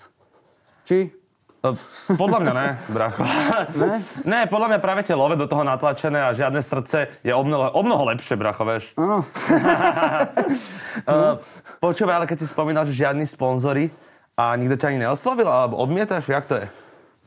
Či? 0.86 1.10
Podľa 2.06 2.38
mňa 2.42 2.52
ne, 2.54 2.68
bracho. 2.90 3.22
Ne? 3.78 3.98
ne, 4.26 4.40
podľa 4.50 4.66
mňa 4.70 4.78
práve 4.82 5.06
tie 5.06 5.14
love 5.14 5.34
do 5.34 5.46
toho 5.46 5.62
natlačené 5.62 6.22
a 6.22 6.34
žiadne 6.34 6.58
srdce 6.58 7.10
je 7.22 7.30
o 7.34 7.42
mnoho, 7.42 7.70
o 7.74 7.82
mnoho 7.86 8.02
lepšie, 8.14 8.34
bracho, 8.34 8.62
vieš. 8.66 8.94
Áno. 8.98 9.22
uh, 11.06 11.38
počúvaj, 11.86 12.22
ale 12.22 12.26
keď 12.26 12.42
si 12.42 12.46
spomínal, 12.50 12.86
že 12.86 12.94
žiadni 13.06 13.26
sponzory 13.26 13.94
a 14.34 14.54
nikto 14.58 14.74
ťa 14.78 14.86
ani 14.94 15.06
neoslovil, 15.06 15.46
alebo 15.46 15.78
odmietaš, 15.78 16.30
jak 16.30 16.46
to 16.46 16.62
je? 16.62 16.66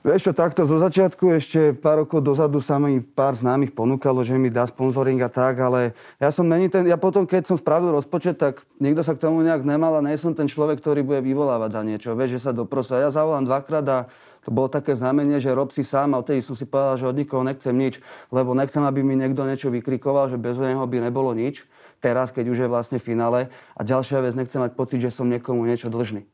Vieš 0.06 0.30
čo, 0.30 0.34
takto 0.38 0.70
zo 0.70 0.78
začiatku 0.78 1.34
ešte 1.34 1.74
pár 1.74 2.06
rokov 2.06 2.22
dozadu 2.22 2.62
sa 2.62 2.78
mi 2.78 3.02
pár 3.02 3.34
známych 3.34 3.74
ponúkalo, 3.74 4.22
že 4.22 4.38
mi 4.38 4.54
dá 4.54 4.62
sponzoring 4.70 5.18
a 5.26 5.34
tak, 5.34 5.58
ale 5.58 5.98
ja 6.22 6.30
som 6.30 6.46
není 6.46 6.70
ten, 6.70 6.86
ja 6.86 6.94
potom, 6.94 7.26
keď 7.26 7.50
som 7.50 7.58
spravil 7.58 7.90
rozpočet, 7.90 8.38
tak 8.38 8.62
nikto 8.78 9.02
sa 9.02 9.18
k 9.18 9.26
tomu 9.26 9.42
nejak 9.42 9.66
nemal 9.66 9.98
a 9.98 10.06
nie 10.06 10.14
som 10.14 10.38
ten 10.38 10.46
človek, 10.46 10.78
ktorý 10.78 11.02
bude 11.02 11.26
vyvolávať 11.26 11.70
za 11.74 11.82
niečo. 11.82 12.10
Vieš, 12.14 12.38
že 12.38 12.44
sa 12.46 12.52
doprosa. 12.54 13.02
Ja 13.02 13.10
zavolám 13.10 13.50
dvakrát 13.50 13.86
a 13.90 14.00
to 14.46 14.54
bolo 14.54 14.70
také 14.70 14.94
znamenie, 14.94 15.42
že 15.42 15.50
rob 15.50 15.74
si 15.74 15.82
sám 15.82 16.14
a 16.14 16.22
odtedy 16.22 16.46
som 16.46 16.54
si 16.54 16.70
povedal, 16.70 17.02
že 17.02 17.10
od 17.10 17.18
nikoho 17.18 17.42
nechcem 17.42 17.74
nič, 17.74 17.98
lebo 18.30 18.54
nechcem, 18.54 18.86
aby 18.86 19.02
mi 19.02 19.18
niekto 19.18 19.42
niečo 19.42 19.74
vykrikoval, 19.74 20.30
že 20.30 20.38
bez 20.38 20.54
neho 20.62 20.86
by 20.86 21.02
nebolo 21.02 21.34
nič. 21.34 21.66
Teraz, 21.98 22.30
keď 22.30 22.54
už 22.54 22.58
je 22.62 22.70
vlastne 22.70 23.02
finále. 23.02 23.50
A 23.74 23.82
ďalšia 23.82 24.22
vec, 24.22 24.38
nechcem 24.38 24.62
mať 24.62 24.78
pocit, 24.78 25.02
že 25.02 25.10
som 25.10 25.26
niekomu 25.26 25.66
niečo 25.66 25.90
dlžný. 25.90 26.30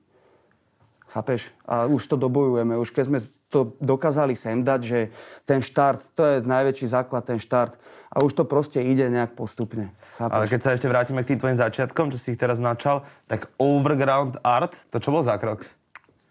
Chápeš? 1.12 1.52
A 1.68 1.92
už 1.92 2.08
to 2.08 2.16
dobojujeme. 2.16 2.80
Už 2.80 2.96
keď 2.96 3.06
sme 3.12 3.20
to 3.52 3.76
dokázali 3.84 4.32
sem 4.32 4.64
dať, 4.64 4.80
že 4.80 5.00
ten 5.44 5.60
štart, 5.60 6.16
to 6.16 6.24
je 6.24 6.36
najväčší 6.48 6.88
základ, 6.88 7.28
ten 7.28 7.36
štart. 7.36 7.76
A 8.12 8.24
už 8.24 8.32
to 8.32 8.44
proste 8.48 8.80
ide 8.80 9.12
nejak 9.12 9.36
postupne. 9.36 9.92
Chápeš? 10.16 10.36
Ale 10.36 10.46
keď 10.48 10.60
sa 10.64 10.72
ešte 10.76 10.88
vrátime 10.88 11.20
k 11.24 11.36
tým 11.36 11.40
tvojim 11.44 11.60
začiatkom, 11.60 12.16
čo 12.16 12.18
si 12.20 12.32
ich 12.32 12.40
teraz 12.40 12.64
načal, 12.64 13.04
tak 13.28 13.52
Overground 13.60 14.40
Art, 14.40 14.72
to 14.88 15.04
čo 15.04 15.12
bol 15.12 15.24
za 15.24 15.36
krok? 15.36 15.68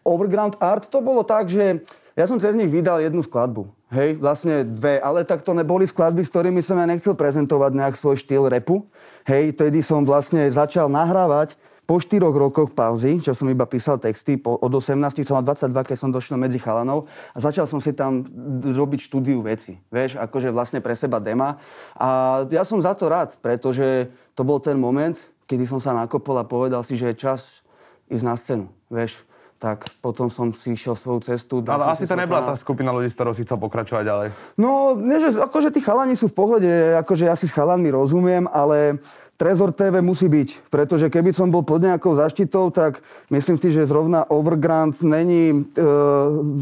Overground 0.00 0.56
Art 0.60 0.88
to 0.88 1.04
bolo 1.04 1.24
tak, 1.28 1.52
že 1.52 1.84
ja 2.16 2.24
som 2.24 2.40
cez 2.40 2.56
nich 2.56 2.72
vydal 2.72 3.04
jednu 3.04 3.20
skladbu. 3.20 3.68
Hej, 3.92 4.16
vlastne 4.16 4.64
dve, 4.64 4.96
ale 5.02 5.26
tak 5.28 5.44
to 5.44 5.52
neboli 5.52 5.84
skladby, 5.84 6.24
s 6.24 6.32
ktorými 6.32 6.62
som 6.64 6.78
ja 6.80 6.86
nechcel 6.88 7.12
prezentovať 7.12 7.72
nejak 7.74 7.94
svoj 8.00 8.16
štýl 8.16 8.48
repu. 8.48 8.86
Hej, 9.28 9.60
tedy 9.60 9.84
som 9.84 10.04
vlastne 10.04 10.46
začal 10.48 10.88
nahrávať 10.88 11.58
po 11.90 11.98
štyroch 11.98 12.30
rokoch 12.30 12.70
pauzy, 12.70 13.18
čo 13.18 13.34
som 13.34 13.50
iba 13.50 13.66
písal 13.66 13.98
texty, 13.98 14.38
po, 14.38 14.54
od 14.54 14.70
18 14.70 15.26
som 15.26 15.42
mal 15.42 15.42
22, 15.42 15.74
keď 15.90 15.96
som 15.98 16.14
došiel 16.14 16.38
medzi 16.38 16.62
chalanov 16.62 17.10
a 17.34 17.42
začal 17.42 17.66
som 17.66 17.82
si 17.82 17.90
tam 17.90 18.22
robiť 18.62 19.10
štúdiu 19.10 19.42
veci. 19.42 19.74
Vieš, 19.90 20.22
akože 20.22 20.54
vlastne 20.54 20.78
pre 20.78 20.94
seba 20.94 21.18
dema. 21.18 21.58
A 21.98 22.42
ja 22.46 22.62
som 22.62 22.78
za 22.78 22.94
to 22.94 23.10
rád, 23.10 23.34
pretože 23.42 24.06
to 24.38 24.46
bol 24.46 24.62
ten 24.62 24.78
moment, 24.78 25.18
kedy 25.50 25.66
som 25.66 25.82
sa 25.82 25.90
nakopol 25.90 26.38
a 26.38 26.46
povedal 26.46 26.86
si, 26.86 26.94
že 26.94 27.10
je 27.10 27.26
čas 27.26 27.66
ísť 28.06 28.22
na 28.22 28.38
scénu. 28.38 28.70
Vieš, 28.86 29.26
tak 29.58 29.90
potom 29.98 30.30
som 30.30 30.54
si 30.54 30.78
išiel 30.78 30.94
svoju 30.94 31.26
cestu. 31.26 31.58
Ale 31.66 31.90
asi 31.90 32.06
to 32.06 32.14
nebola 32.14 32.46
tá 32.46 32.54
skupina 32.54 32.94
ľudí, 32.94 33.10
s 33.10 33.18
ktorou 33.18 33.34
si 33.34 33.42
chcel 33.42 33.58
pokračovať 33.58 34.04
ďalej. 34.06 34.28
No, 34.54 34.94
nie, 34.94 35.18
že, 35.18 35.34
akože 35.42 35.74
tí 35.74 35.82
chalani 35.82 36.14
sú 36.14 36.30
v 36.30 36.38
pohode, 36.38 36.70
akože 37.02 37.26
ja 37.26 37.34
si 37.34 37.50
s 37.50 37.52
chalanmi 37.52 37.90
rozumiem, 37.90 38.46
ale 38.46 39.02
Trezor 39.40 39.72
TV 39.72 40.04
musí 40.04 40.28
byť, 40.28 40.68
pretože 40.68 41.08
keby 41.08 41.32
som 41.32 41.48
bol 41.48 41.64
pod 41.64 41.80
nejakou 41.80 42.12
zaštitou, 42.12 42.68
tak 42.68 43.00
myslím 43.32 43.56
si, 43.56 43.72
že 43.72 43.88
zrovna 43.88 44.28
Overgrant 44.28 45.00
není 45.00 45.48
e, 45.48 45.56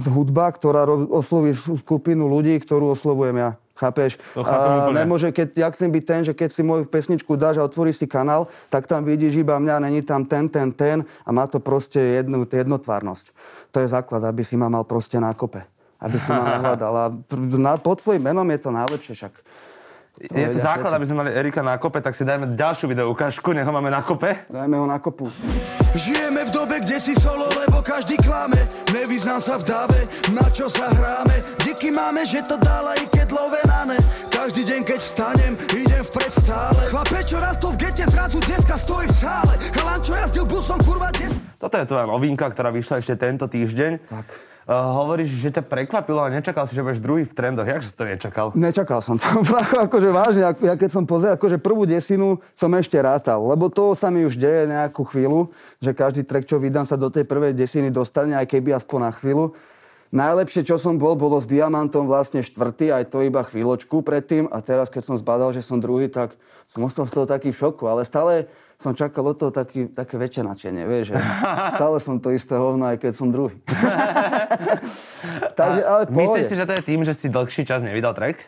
hudba, 0.06 0.54
ktorá 0.54 0.86
osloví 1.10 1.58
skupinu 1.58 2.30
ľudí, 2.30 2.54
ktorú 2.62 2.94
oslovujem 2.94 3.34
ja. 3.34 3.50
Chápeš? 3.74 4.22
To 4.34 4.46
a 4.46 4.90
nemôže, 4.94 5.34
keď 5.34 5.48
ja 5.58 5.68
chcem 5.74 5.90
byť 5.90 6.04
ten, 6.06 6.20
že 6.22 6.32
keď 6.38 6.50
si 6.54 6.62
moju 6.62 6.86
pesničku 6.86 7.34
dáš 7.34 7.58
a 7.58 7.66
otvoríš 7.66 7.98
si 7.98 8.06
kanál, 8.06 8.46
tak 8.70 8.86
tam 8.86 9.02
vidíš 9.02 9.42
iba 9.42 9.58
mňa, 9.58 9.82
není 9.82 10.02
tam 10.06 10.22
ten, 10.22 10.46
ten, 10.46 10.70
ten 10.70 11.02
a 11.26 11.34
má 11.34 11.50
to 11.50 11.58
proste 11.58 11.98
jednu, 11.98 12.46
jednotvárnosť. 12.46 13.34
To 13.74 13.82
je 13.82 13.90
základ, 13.90 14.22
aby 14.22 14.46
si 14.46 14.54
ma 14.54 14.70
mal 14.70 14.86
proste 14.86 15.18
na 15.18 15.34
kope. 15.34 15.66
Aby 15.98 16.14
si 16.18 16.30
ma 16.30 16.46
nahľadal. 16.46 16.94
A 16.94 17.74
pod 17.82 17.98
tvojim 18.02 18.22
menom 18.22 18.46
je 18.46 18.58
to 18.62 18.70
najlepšie 18.70 19.14
však 19.18 19.34
je 20.18 20.46
to 20.50 20.58
základ, 20.58 20.90
aby 20.98 21.06
sme 21.06 21.22
mali 21.22 21.30
Erika 21.30 21.62
na 21.62 21.78
kope, 21.78 22.02
tak 22.02 22.10
si 22.10 22.26
dajme 22.26 22.50
ďalšiu 22.58 22.90
video 22.90 23.06
ukážku, 23.14 23.54
nech 23.54 23.62
ho 23.62 23.70
máme 23.70 23.86
na 23.86 24.02
kope. 24.02 24.50
Dajme 24.50 24.74
ho 24.74 24.86
na 24.90 24.98
kopu. 24.98 25.30
Žijeme 25.94 26.42
v 26.42 26.50
dobe, 26.50 26.82
kde 26.82 26.98
si 26.98 27.14
solo, 27.14 27.46
lebo 27.54 27.78
každý 27.78 28.18
klame. 28.18 28.58
Nevyznám 28.90 29.38
sa 29.38 29.62
v 29.62 29.70
dáve, 29.70 30.00
na 30.34 30.50
čo 30.50 30.66
sa 30.66 30.90
hráme. 30.90 31.38
Díky 31.62 31.94
máme, 31.94 32.26
že 32.26 32.42
to 32.42 32.58
dala 32.58 32.98
i 32.98 33.06
keď 33.06 33.30
love 33.30 33.62
na 33.70 33.94
ne. 33.94 33.98
Každý 34.26 34.66
deň, 34.66 34.80
keď 34.82 35.00
vstanem, 35.00 35.52
idem 35.70 36.02
vpred 36.02 36.32
stále. 36.34 36.80
Chlape, 36.90 37.22
čo 37.22 37.38
rastol 37.38 37.78
v 37.78 37.86
gete, 37.86 38.04
zrazu 38.10 38.42
dneska 38.42 38.74
stojí 38.74 39.06
v 39.06 39.16
sále. 39.22 39.54
Chalan, 39.70 40.00
čo 40.02 40.12
jazdil 40.18 40.46
busom, 40.50 40.82
kurva, 40.82 41.14
dnes... 41.14 41.37
Toto 41.58 41.74
je 41.74 41.90
tvoja 41.90 42.06
novinka, 42.06 42.46
ktorá 42.46 42.70
vyšla 42.70 43.02
ešte 43.02 43.18
tento 43.18 43.50
týždeň. 43.50 44.06
Tak. 44.06 44.26
Uh, 44.68 44.76
hovoríš, 45.00 45.32
že 45.40 45.48
ťa 45.48 45.64
prekvapilo 45.64 46.20
a 46.20 46.28
nečakal 46.28 46.68
si, 46.68 46.76
že 46.76 46.84
budeš 46.84 47.00
druhý 47.00 47.24
v 47.24 47.32
trendoch. 47.32 47.64
Jak 47.64 47.80
si 47.80 47.96
to 47.96 48.04
nečakal? 48.04 48.52
Nečakal 48.52 49.00
som 49.00 49.16
to. 49.16 49.26
akože 49.88 50.08
vážne, 50.12 50.44
ja 50.44 50.74
keď 50.76 50.90
som 50.92 51.08
pozeral, 51.08 51.40
akože 51.40 51.56
prvú 51.56 51.88
desinu 51.88 52.36
som 52.52 52.68
ešte 52.76 53.00
rátal, 53.00 53.40
lebo 53.48 53.72
to 53.72 53.96
sa 53.96 54.12
mi 54.12 54.28
už 54.28 54.36
deje 54.36 54.68
nejakú 54.68 55.08
chvíľu, 55.08 55.48
že 55.80 55.96
každý 55.96 56.20
track, 56.22 56.44
čo 56.44 56.60
vydám, 56.60 56.84
sa 56.84 57.00
do 57.00 57.08
tej 57.08 57.24
prvej 57.24 57.56
desiny 57.56 57.88
dostane, 57.88 58.36
aj 58.36 58.44
keby 58.44 58.76
aspoň 58.76 59.08
na 59.08 59.12
chvíľu. 59.16 59.56
Najlepšie, 60.12 60.64
čo 60.68 60.76
som 60.76 61.00
bol, 61.00 61.16
bolo 61.16 61.40
s 61.40 61.48
Diamantom 61.48 62.04
vlastne 62.04 62.44
štvrtý, 62.44 62.92
aj 62.92 63.08
to 63.08 63.24
iba 63.24 63.40
chvíľočku 63.44 64.04
predtým. 64.04 64.52
A 64.52 64.60
teraz, 64.60 64.92
keď 64.92 65.04
som 65.04 65.16
zbadal, 65.16 65.56
že 65.56 65.64
som 65.64 65.80
druhý, 65.80 66.12
tak 66.12 66.36
som 66.68 66.84
ostal 66.84 67.08
z 67.08 67.12
toho 67.16 67.26
taký 67.28 67.52
v 67.52 67.60
šoku. 67.60 67.88
Ale 67.88 68.04
stále 68.04 68.48
som 68.78 68.94
čakal 68.94 69.26
od 69.26 69.34
toho 69.34 69.50
taký, 69.50 69.90
také 69.90 70.14
väčšie 70.14 70.46
načenie, 70.46 70.86
vieš, 70.86 71.10
že 71.10 71.16
stále 71.74 71.98
som 71.98 72.22
to 72.22 72.30
isté 72.30 72.54
hovno, 72.54 72.86
aj 72.86 73.02
keď 73.02 73.12
som 73.18 73.26
druhý. 73.26 73.58
Takže, 75.58 75.80
ale 75.82 76.02
Myslíš 76.06 76.44
si, 76.46 76.54
že 76.54 76.62
to 76.62 76.78
je 76.78 76.82
tým, 76.86 77.02
že 77.02 77.10
si 77.10 77.26
dlhší 77.26 77.66
čas 77.66 77.82
nevydal 77.82 78.14
track? 78.14 78.38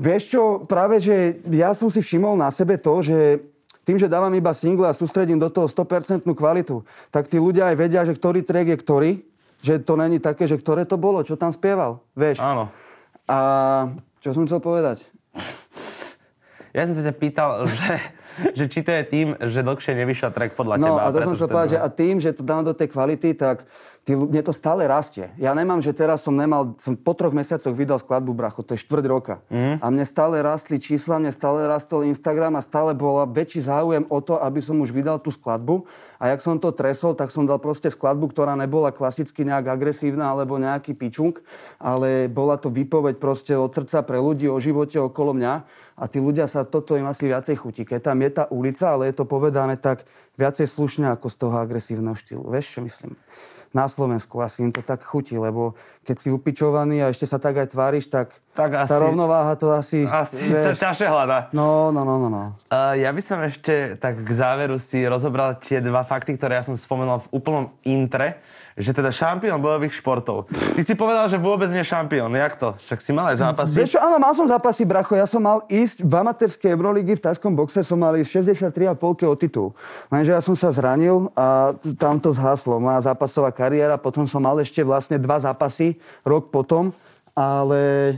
Vieš 0.00 0.22
čo, 0.32 0.42
práve, 0.64 0.96
že 0.96 1.44
ja 1.52 1.76
som 1.76 1.92
si 1.92 2.00
všimol 2.00 2.40
na 2.40 2.48
sebe 2.48 2.80
to, 2.80 3.04
že 3.04 3.44
tým, 3.84 4.00
že 4.00 4.08
dávam 4.08 4.32
iba 4.32 4.56
single 4.56 4.88
a 4.88 4.96
sústredím 4.96 5.36
do 5.36 5.52
toho 5.52 5.68
100% 5.68 6.24
kvalitu, 6.24 6.80
tak 7.12 7.28
tí 7.28 7.36
ľudia 7.36 7.68
aj 7.68 7.76
vedia, 7.76 8.08
že 8.08 8.16
ktorý 8.16 8.40
track 8.40 8.72
je 8.72 8.78
ktorý, 8.80 9.10
že 9.60 9.76
to 9.84 9.92
není 10.00 10.24
také, 10.24 10.48
že 10.48 10.56
ktoré 10.56 10.88
to 10.88 10.96
bolo, 10.96 11.20
čo 11.20 11.36
tam 11.36 11.52
spieval, 11.52 12.00
vieš. 12.16 12.40
Áno. 12.40 12.72
A 13.28 13.38
čo 14.24 14.32
som 14.32 14.48
chcel 14.48 14.64
povedať? 14.64 15.04
Ja 16.72 16.88
som 16.88 16.96
sa 16.96 17.04
ťa 17.04 17.14
pýtal, 17.16 17.66
že 17.66 17.92
že 18.54 18.64
či 18.66 18.80
to 18.80 18.90
je 18.90 19.02
tým, 19.04 19.26
že 19.38 19.60
dlhšie 19.60 19.92
nevyšiel 19.94 20.30
track 20.30 20.54
podľa 20.54 20.74
No 20.78 20.86
teba. 20.86 21.00
a 21.04 21.12
to 21.12 21.18
som 21.22 21.34
chcel 21.34 21.48
povedať, 21.48 21.70
že 21.74 21.80
a 21.80 21.88
tým, 21.88 22.14
že 22.18 22.30
to 22.32 22.42
dám 22.42 22.62
do 22.62 22.72
tej 22.72 22.88
kvality, 22.88 23.34
tak 23.34 23.66
tí, 24.02 24.16
mne 24.16 24.40
to 24.40 24.56
stále 24.56 24.80
rastie. 24.88 25.28
Ja 25.36 25.52
nemám, 25.52 25.84
že 25.84 25.92
teraz 25.92 26.24
som 26.24 26.32
nemal, 26.32 26.78
som 26.80 26.96
po 26.96 27.12
troch 27.12 27.34
mesiacoch 27.34 27.76
vydal 27.76 28.00
skladbu 28.00 28.32
Bracho, 28.32 28.64
to 28.64 28.72
je 28.72 28.80
štvrť 28.80 29.04
roka. 29.04 29.34
Mhm. 29.52 29.82
A 29.82 29.86
mne 29.88 30.04
stále 30.04 30.40
rastli 30.40 30.80
čísla, 30.80 31.20
mne 31.20 31.28
stále 31.28 31.68
rastol 31.68 32.08
Instagram 32.08 32.56
a 32.56 32.62
stále 32.64 32.96
bola 32.96 33.28
väčší 33.28 33.68
záujem 33.68 34.08
o 34.08 34.18
to, 34.24 34.40
aby 34.40 34.64
som 34.64 34.80
už 34.80 34.90
vydal 34.90 35.20
tú 35.20 35.28
skladbu. 35.28 35.84
A 36.18 36.34
jak 36.34 36.42
som 36.42 36.58
to 36.58 36.74
tresol, 36.74 37.14
tak 37.14 37.30
som 37.30 37.46
dal 37.46 37.62
proste 37.62 37.92
skladbu, 37.92 38.34
ktorá 38.34 38.58
nebola 38.58 38.90
klasicky 38.90 39.46
nejak 39.46 39.70
agresívna 39.70 40.34
alebo 40.34 40.58
nejaký 40.58 40.98
pičunk, 40.98 41.38
ale 41.78 42.26
bola 42.26 42.58
to 42.58 42.74
výpoveď 42.74 43.22
proste 43.22 43.54
od 43.54 43.70
srdca 43.70 44.02
pre 44.02 44.18
ľudí 44.18 44.50
o 44.50 44.58
živote 44.58 44.98
okolo 44.98 45.30
mňa. 45.36 45.54
A 45.98 46.06
tí 46.06 46.22
ľudia 46.22 46.46
sa, 46.46 46.62
toto 46.62 46.94
im 46.94 47.10
asi 47.10 47.26
viacej 47.26 47.58
chutí. 47.58 47.82
Keď 47.82 47.98
tam 48.10 48.22
je 48.22 48.27
tá 48.30 48.44
ulica, 48.52 48.94
ale 48.94 49.10
je 49.10 49.16
to 49.18 49.24
povedané 49.28 49.76
tak 49.76 50.04
viacej 50.38 50.68
slušne 50.68 51.06
ako 51.12 51.26
z 51.28 51.36
toho 51.36 51.56
agresívneho 51.58 52.14
štýlu. 52.14 52.46
Vieš, 52.48 52.78
čo 52.78 52.80
myslím? 52.84 53.12
Na 53.76 53.84
Slovensku 53.84 54.40
asi 54.40 54.64
im 54.64 54.72
to 54.72 54.80
tak 54.80 55.04
chutí, 55.04 55.36
lebo 55.36 55.76
keď 56.00 56.16
si 56.16 56.28
upičovaný 56.32 57.04
a 57.04 57.12
ešte 57.12 57.28
sa 57.28 57.36
tak 57.36 57.60
aj 57.60 57.76
tváriš, 57.76 58.08
tak, 58.08 58.32
Tak 58.58 58.74
tá 58.74 58.90
asi- 58.90 58.98
rovnováha 58.98 59.54
to 59.54 59.70
asi... 59.70 60.02
Asi 60.02 60.50
sa 60.50 60.74
vieš, 60.74 60.82
ťažšie 60.82 61.06
hľadá. 61.06 61.38
no, 61.54 61.94
no, 61.94 62.02
no, 62.02 62.18
no, 62.18 62.26
no. 62.26 62.42
Uh, 62.66 62.98
ja 62.98 63.14
by 63.14 63.22
som 63.22 63.38
ešte 63.46 63.94
tak 64.02 64.18
k 64.18 64.30
záveru 64.34 64.82
si 64.82 65.06
rozobral 65.06 65.54
tie 65.62 65.78
dva 65.78 66.02
fakty, 66.02 66.34
ktoré 66.34 66.58
ja 66.58 66.66
som 66.66 66.74
spomenul 66.74 67.22
v 67.22 67.38
úplnom 67.38 67.70
intre, 67.86 68.42
že 68.74 68.90
teda 68.90 69.14
šampión 69.14 69.62
bojových 69.62 69.94
športov. 69.94 70.50
Ty 70.50 70.82
si 70.82 70.98
povedal, 70.98 71.30
že 71.30 71.38
vôbec 71.38 71.70
nie 71.70 71.86
šampión. 71.86 72.30
Jak 72.34 72.54
to? 72.58 72.74
Však 72.78 72.98
si 72.98 73.10
mal 73.14 73.30
aj 73.30 73.42
zápasy. 73.42 73.74
Vieš 73.78 73.94
čo, 73.94 74.00
áno, 74.02 74.18
mal 74.22 74.34
som 74.34 74.46
zápasy, 74.46 74.82
bracho. 74.86 75.14
Ja 75.14 75.26
som 75.26 75.42
mal 75.42 75.62
ísť 75.70 76.02
v 76.02 76.14
amatérskej 76.18 76.74
Eurolígy 76.74 77.18
v 77.18 77.22
tajskom 77.30 77.54
boxe, 77.54 77.82
som 77.82 77.98
mal 77.98 78.14
ísť 78.18 78.42
63,5 78.42 78.94
o 79.26 79.34
titul. 79.34 79.68
Lenže 80.10 80.30
ja 80.34 80.42
som 80.42 80.54
sa 80.54 80.70
zranil 80.74 81.30
a 81.34 81.74
tam 81.98 82.22
to 82.22 82.30
zhaslo. 82.30 82.78
Moja 82.78 83.02
zápasová 83.06 83.50
kariéra, 83.50 83.98
potom 83.98 84.26
som 84.30 84.42
mal 84.42 84.54
ešte 84.62 84.82
vlastne 84.86 85.18
dva 85.18 85.42
zápasy 85.42 85.98
rok 86.22 86.54
potom, 86.54 86.94
ale 87.34 88.14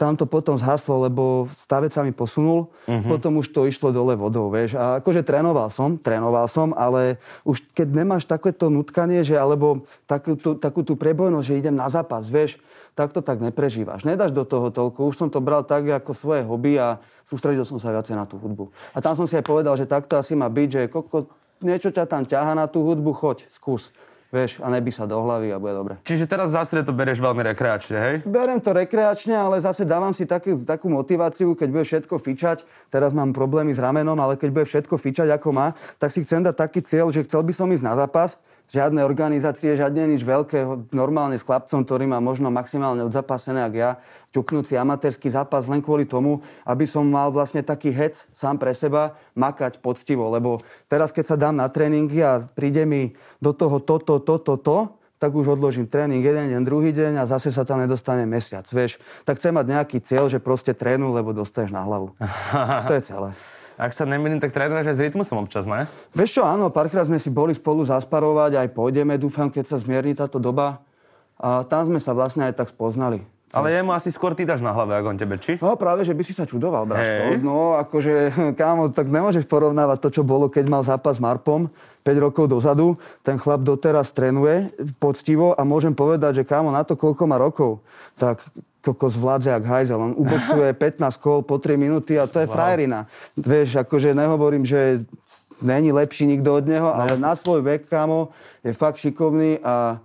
tam 0.00 0.16
to 0.16 0.24
potom 0.24 0.56
zhaslo, 0.56 1.04
lebo 1.04 1.52
stavec 1.68 1.92
sa 1.92 2.00
mi 2.00 2.08
posunul, 2.08 2.72
uh-huh. 2.88 3.04
potom 3.04 3.36
už 3.36 3.52
to 3.52 3.68
išlo 3.68 3.92
dole 3.92 4.16
vodou, 4.16 4.48
vieš. 4.48 4.72
A 4.80 5.04
akože 5.04 5.20
trénoval 5.20 5.68
som, 5.68 6.00
trénoval 6.00 6.48
som, 6.48 6.72
ale 6.72 7.20
už 7.44 7.60
keď 7.76 8.00
nemáš 8.00 8.24
takéto 8.24 8.72
nutkanie, 8.72 9.20
že 9.20 9.36
alebo 9.36 9.84
takú, 10.08 10.40
tú, 10.40 10.56
takú 10.56 10.80
tú 10.80 10.96
prebojnosť, 10.96 11.44
že 11.44 11.60
idem 11.60 11.76
na 11.76 11.92
zápas, 11.92 12.24
vieš, 12.32 12.56
tak 12.96 13.12
to 13.12 13.20
tak 13.20 13.44
neprežívaš. 13.44 14.08
Nedáš 14.08 14.32
do 14.32 14.48
toho 14.48 14.72
toľko. 14.72 15.12
Už 15.12 15.20
som 15.20 15.28
to 15.28 15.44
bral 15.44 15.68
tak 15.68 15.84
ako 15.84 16.16
svoje 16.16 16.48
hobby 16.48 16.80
a 16.80 16.96
sústredil 17.28 17.68
som 17.68 17.76
sa 17.76 17.92
viacej 17.92 18.16
na 18.16 18.24
tú 18.24 18.40
hudbu. 18.40 18.72
A 18.96 19.04
tam 19.04 19.12
som 19.12 19.28
si 19.28 19.36
aj 19.36 19.44
povedal, 19.44 19.76
že 19.76 19.84
takto 19.84 20.16
asi 20.16 20.32
má 20.32 20.48
byť, 20.48 20.68
že 20.68 20.82
koko, 20.88 21.28
niečo 21.60 21.92
ťa 21.92 22.08
tam 22.08 22.24
ťaha 22.24 22.56
na 22.56 22.64
tú 22.72 22.88
hudbu, 22.88 23.12
choď, 23.12 23.44
skús. 23.52 23.92
Vieš, 24.30 24.62
a 24.62 24.70
nebí 24.70 24.94
sa 24.94 25.10
do 25.10 25.18
hlavy 25.18 25.50
a 25.50 25.58
bude 25.58 25.74
dobre. 25.74 25.94
Čiže 26.06 26.30
teraz 26.30 26.54
zásade 26.54 26.86
to 26.86 26.94
berieš 26.94 27.18
veľmi 27.18 27.42
rekreačne, 27.50 27.98
hej? 27.98 28.14
Berem 28.22 28.62
to 28.62 28.70
rekreačne, 28.70 29.34
ale 29.34 29.58
zase 29.58 29.82
dávam 29.82 30.14
si 30.14 30.22
taký, 30.22 30.54
takú 30.62 30.86
motiváciu, 30.86 31.58
keď 31.58 31.68
bude 31.74 31.82
všetko 31.82 32.14
fičať. 32.22 32.62
Teraz 32.94 33.10
mám 33.10 33.34
problémy 33.34 33.74
s 33.74 33.82
ramenom, 33.82 34.14
ale 34.22 34.38
keď 34.38 34.54
bude 34.54 34.66
všetko 34.70 34.94
fičať 35.02 35.34
ako 35.34 35.50
má, 35.50 35.74
tak 35.98 36.14
si 36.14 36.22
chcem 36.22 36.46
dať 36.46 36.54
taký 36.54 36.78
cieľ, 36.78 37.10
že 37.10 37.26
chcel 37.26 37.42
by 37.42 37.50
som 37.50 37.74
ísť 37.74 37.82
na 37.82 37.98
zápas. 37.98 38.38
Žiadne 38.70 39.02
organizácie, 39.02 39.74
žiadne 39.74 40.14
nič 40.14 40.22
veľké, 40.22 40.90
normálne 40.94 41.34
s 41.34 41.42
chlapcom, 41.42 41.82
ktorý 41.82 42.06
má 42.06 42.22
možno 42.22 42.54
maximálne 42.54 43.02
odzapasené, 43.02 43.66
ako 43.66 43.76
ja, 43.76 43.90
ťuknúci 44.30 44.78
amatérsky 44.78 45.26
zápas 45.26 45.66
len 45.66 45.82
kvôli 45.82 46.06
tomu, 46.06 46.38
aby 46.62 46.86
som 46.86 47.02
mal 47.02 47.34
vlastne 47.34 47.66
taký 47.66 47.90
hec 47.90 48.22
sám 48.30 48.62
pre 48.62 48.70
seba, 48.70 49.18
makať 49.34 49.82
poctivo. 49.82 50.30
Lebo 50.30 50.62
teraz, 50.86 51.10
keď 51.10 51.34
sa 51.34 51.36
dám 51.36 51.58
na 51.58 51.66
tréningy 51.66 52.22
a 52.22 52.38
príde 52.46 52.86
mi 52.86 53.10
do 53.42 53.50
toho 53.50 53.82
toto, 53.82 54.22
toto, 54.22 54.54
to, 54.54 54.78
tak 55.18 55.34
už 55.34 55.58
odložím 55.58 55.90
tréning 55.90 56.24
jeden 56.24 56.48
deň, 56.48 56.62
druhý 56.64 56.96
deň 56.96 57.20
a 57.20 57.28
zase 57.28 57.52
sa 57.52 57.66
tam 57.66 57.82
nedostane 57.82 58.24
mesiac, 58.24 58.64
vieš. 58.72 58.96
Tak 59.28 59.42
chcem 59.42 59.52
mať 59.52 59.66
nejaký 59.66 59.98
cieľ, 60.00 60.32
že 60.32 60.40
proste 60.40 60.72
trénu, 60.72 61.12
lebo 61.12 61.34
dostaneš 61.34 61.74
na 61.74 61.84
hlavu. 61.84 62.16
to 62.88 62.94
je 62.96 63.02
celé. 63.02 63.34
Ak 63.80 63.96
sa 63.96 64.04
nemýlim, 64.04 64.36
tak 64.36 64.52
trénuješ 64.52 64.92
aj 64.92 64.96
s 65.00 65.02
rytmusom 65.08 65.40
občas, 65.40 65.64
ne? 65.64 65.88
Vieš 66.12 66.36
čo, 66.36 66.42
áno, 66.44 66.68
párkrát 66.68 67.08
sme 67.08 67.16
si 67.16 67.32
boli 67.32 67.56
spolu 67.56 67.80
zasparovať, 67.88 68.60
aj 68.60 68.68
pôjdeme, 68.76 69.16
dúfam, 69.16 69.48
keď 69.48 69.72
sa 69.72 69.76
zmierni 69.80 70.12
táto 70.12 70.36
doba. 70.36 70.84
A 71.40 71.64
tam 71.64 71.88
sme 71.88 71.96
sa 71.96 72.12
vlastne 72.12 72.44
aj 72.44 72.60
tak 72.60 72.68
spoznali. 72.68 73.24
Ale 73.50 73.72
jemu 73.72 73.90
asi 73.90 74.14
skôr 74.14 74.36
ty 74.36 74.44
dáš 74.44 74.62
na 74.62 74.70
hlave, 74.70 74.94
ako 74.94 75.10
on 75.10 75.18
tebe, 75.18 75.34
či? 75.40 75.58
No 75.58 75.74
práve, 75.74 76.04
že 76.04 76.14
by 76.14 76.22
si 76.22 76.36
sa 76.36 76.44
čudoval. 76.46 76.86
Braško. 76.86 77.40
No 77.42 77.80
akože, 77.80 78.30
kámo, 78.60 78.92
tak 78.92 79.08
nemôžeš 79.08 79.48
porovnávať 79.48 79.98
to, 80.04 80.08
čo 80.20 80.22
bolo, 80.22 80.52
keď 80.52 80.64
mal 80.68 80.84
zápas 80.84 81.18
s 81.18 81.24
Marpom 81.24 81.72
5 82.04 82.20
rokov 82.20 82.52
dozadu. 82.52 83.00
Ten 83.26 83.40
chlap 83.40 83.64
doteraz 83.64 84.12
trénuje 84.14 84.70
poctivo 85.02 85.56
a 85.56 85.66
môžem 85.66 85.96
povedať, 85.96 86.44
že 86.44 86.46
kámo, 86.46 86.70
na 86.70 86.86
to, 86.86 86.94
koľko 86.94 87.24
má 87.26 87.40
rokov, 87.40 87.82
tak 88.14 88.44
koko 88.80 89.12
zvládze 89.12 89.50
jak 89.50 89.64
hajzel. 89.64 90.00
On 90.00 90.12
uboxuje 90.16 90.72
15 91.00 91.16
kol 91.20 91.44
po 91.44 91.60
3 91.60 91.76
minúty 91.76 92.16
a 92.16 92.26
to 92.26 92.40
je 92.40 92.48
wow. 92.48 92.54
frajerina. 92.56 93.00
Vieš, 93.36 93.84
akože 93.84 94.16
nehovorím, 94.16 94.64
že 94.64 95.04
není 95.60 95.92
lepší 95.92 96.26
nikto 96.26 96.56
od 96.56 96.64
neho, 96.64 96.88
ale 96.88 97.20
na 97.20 97.36
svoj 97.36 97.60
vek, 97.60 97.88
kámo, 97.88 98.32
je 98.64 98.72
fakt 98.72 98.96
šikovný 98.96 99.60
a 99.60 100.00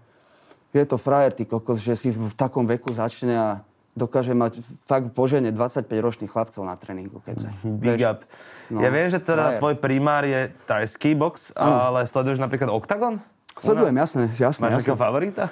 je 0.75 0.83
to 0.83 0.99
frajer, 0.99 1.31
ty 1.31 1.47
kokos, 1.47 1.79
že 1.79 1.95
si 1.95 2.09
v 2.11 2.35
takom 2.35 2.67
veku 2.67 2.91
začne 2.91 3.35
a 3.39 3.49
dokáže 3.95 4.35
mať 4.35 4.59
fakt 4.83 5.15
požene 5.15 5.55
25-ročných 5.55 6.27
chlapcov 6.27 6.67
na 6.67 6.75
tréningu. 6.75 7.23
Keď 7.23 7.35
sa, 7.39 7.49
Big 7.63 7.95
vieš. 7.95 8.11
up. 8.11 8.19
No, 8.67 8.83
ja 8.83 8.91
viem, 8.91 9.07
že 9.07 9.23
teda 9.23 9.55
frajer. 9.55 9.59
tvoj 9.63 9.75
primár 9.79 10.27
je 10.27 10.51
tajský 10.67 11.15
box, 11.15 11.55
ale 11.55 12.03
sleduješ 12.03 12.43
napríklad 12.43 12.67
Octagon? 12.75 13.23
U 13.55 13.61
Sledujem, 13.63 13.95
nás? 13.95 14.11
jasné, 14.11 14.23
jasné. 14.35 14.59
Máš 14.59 14.71
jasné. 14.75 14.83
nejakého 14.83 14.99
favorita? 14.99 15.43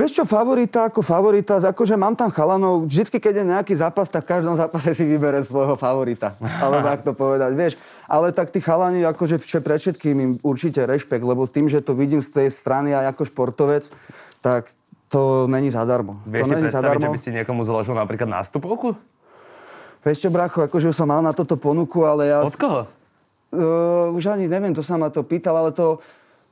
Vieš 0.00 0.16
čo, 0.16 0.24
favorita 0.24 0.88
ako 0.88 1.04
favorita, 1.04 1.60
akože 1.60 1.92
mám 1.92 2.16
tam 2.16 2.32
chalanov, 2.32 2.88
vždycky, 2.88 3.20
keď 3.20 3.34
je 3.36 3.44
nejaký 3.52 3.74
zápas, 3.76 4.08
tak 4.08 4.24
v 4.24 4.32
každom 4.32 4.56
zápase 4.56 4.96
si 4.96 5.04
vyberem 5.04 5.44
svojho 5.44 5.76
favorita. 5.76 6.40
Alebo 6.64 6.88
ak 6.88 7.04
to 7.04 7.12
povedať, 7.12 7.52
vieš. 7.52 7.76
Ale 8.08 8.32
tak 8.32 8.48
tí 8.48 8.64
chalani, 8.64 9.04
akože 9.04 9.36
pre 9.60 9.76
všetkým 9.76 10.16
im 10.16 10.32
určite 10.40 10.88
rešpekt, 10.88 11.20
lebo 11.20 11.44
tým, 11.44 11.68
že 11.68 11.84
to 11.84 11.92
vidím 11.92 12.24
z 12.24 12.32
tej 12.32 12.48
strany 12.48 12.96
aj 12.96 13.12
ako 13.12 13.28
športovec, 13.28 13.92
tak 14.40 14.72
to 15.12 15.44
není 15.52 15.68
zadarmo. 15.68 16.24
Vieš 16.24 16.40
to 16.40 16.48
si 16.48 16.52
není 16.56 16.64
predstaviť, 16.72 16.96
že 17.04 17.12
by 17.12 17.20
si 17.20 17.30
niekomu 17.36 17.60
zložil 17.68 17.92
napríklad 17.92 18.40
nástupovku? 18.40 18.96
Vieš 20.00 20.24
čo, 20.24 20.28
bracho, 20.32 20.64
akože 20.64 20.88
už 20.88 20.96
som 20.96 21.12
mal 21.12 21.20
na 21.20 21.36
toto 21.36 21.60
ponuku, 21.60 22.08
ale 22.08 22.32
ja... 22.32 22.40
Od 22.40 22.56
koho? 22.56 22.88
Uh, 23.52 24.16
už 24.16 24.32
ani 24.32 24.48
neviem, 24.48 24.72
to 24.72 24.80
sa 24.80 24.96
ma 24.96 25.12
to 25.12 25.20
pýtal, 25.20 25.60
ale 25.60 25.76
to 25.76 26.00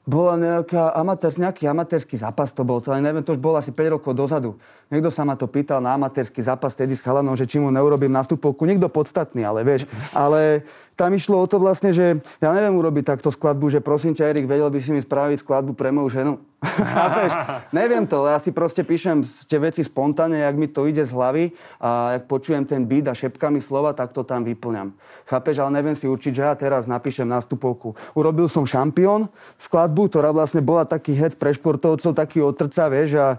bola 0.09 0.41
nejaká 0.41 0.97
amatér, 0.97 1.37
nejaký 1.37 1.69
amatérsky 1.69 2.17
zápas 2.17 2.49
to 2.57 2.65
bol. 2.65 2.81
To 2.81 2.97
ani 2.97 3.05
neviem, 3.05 3.21
to 3.21 3.37
už 3.37 3.41
bolo 3.45 3.61
asi 3.61 3.69
5 3.77 4.01
rokov 4.01 4.17
dozadu. 4.17 4.57
Niekto 4.89 5.13
sa 5.13 5.29
ma 5.29 5.37
to 5.37 5.45
pýtal 5.45 5.85
na 5.85 5.93
amatérsky 5.93 6.41
zápas 6.41 6.73
tedy 6.73 6.97
s 6.97 7.05
chalanom, 7.05 7.37
že 7.37 7.45
či 7.45 7.61
mu 7.61 7.69
neurobím 7.69 8.09
nástupovku. 8.09 8.65
Niekto 8.65 8.89
podstatný, 8.89 9.45
ale 9.45 9.61
vieš. 9.69 9.85
Ale 10.17 10.65
tam 10.99 11.15
išlo 11.15 11.39
o 11.39 11.47
to 11.47 11.63
vlastne, 11.63 11.95
že 11.95 12.19
ja 12.43 12.51
neviem 12.51 12.75
urobiť 12.75 13.15
takto 13.15 13.31
skladbu, 13.31 13.71
že 13.71 13.79
prosím 13.79 14.19
ťa, 14.19 14.35
Erik, 14.35 14.51
vedel 14.51 14.67
by 14.67 14.83
si 14.83 14.91
mi 14.91 14.99
spraviť 14.99 15.47
skladbu 15.47 15.79
pre 15.79 15.95
moju 15.95 16.11
ženu. 16.11 16.33
Neviem 17.79 18.03
to, 18.03 18.27
ja 18.27 18.35
si 18.43 18.51
proste 18.51 18.83
píšem 18.83 19.23
tie 19.47 19.63
veci 19.63 19.87
spontánne, 19.87 20.43
jak 20.43 20.59
mi 20.59 20.67
to 20.67 20.91
ide 20.91 21.07
z 21.07 21.15
hlavy 21.15 21.55
a 21.79 22.19
jak 22.19 22.27
počujem 22.27 22.67
ten 22.67 22.83
beat 22.83 23.07
a 23.07 23.15
šepkami 23.15 23.63
slova, 23.63 23.95
tak 23.95 24.11
to 24.11 24.27
tam 24.27 24.43
vyplňam. 24.43 24.91
Chápeš? 25.31 25.63
Ale 25.63 25.79
neviem 25.79 25.95
si 25.95 26.11
určiť, 26.11 26.35
že 26.35 26.43
ja 26.43 26.59
teraz 26.59 26.91
napíšem 26.91 27.31
nástupovku. 27.31 27.95
Urobil 28.19 28.51
som 28.51 28.67
šampión 28.67 29.31
skladbu, 29.63 30.11
ktorá 30.11 30.35
vlastne 30.35 30.59
bola 30.59 30.83
taký 30.83 31.15
head 31.15 31.39
pre 31.39 31.55
športovcov, 31.55 32.11
taký 32.11 32.43
otrca, 32.43 32.91
vieš, 32.91 33.15
a 33.23 33.39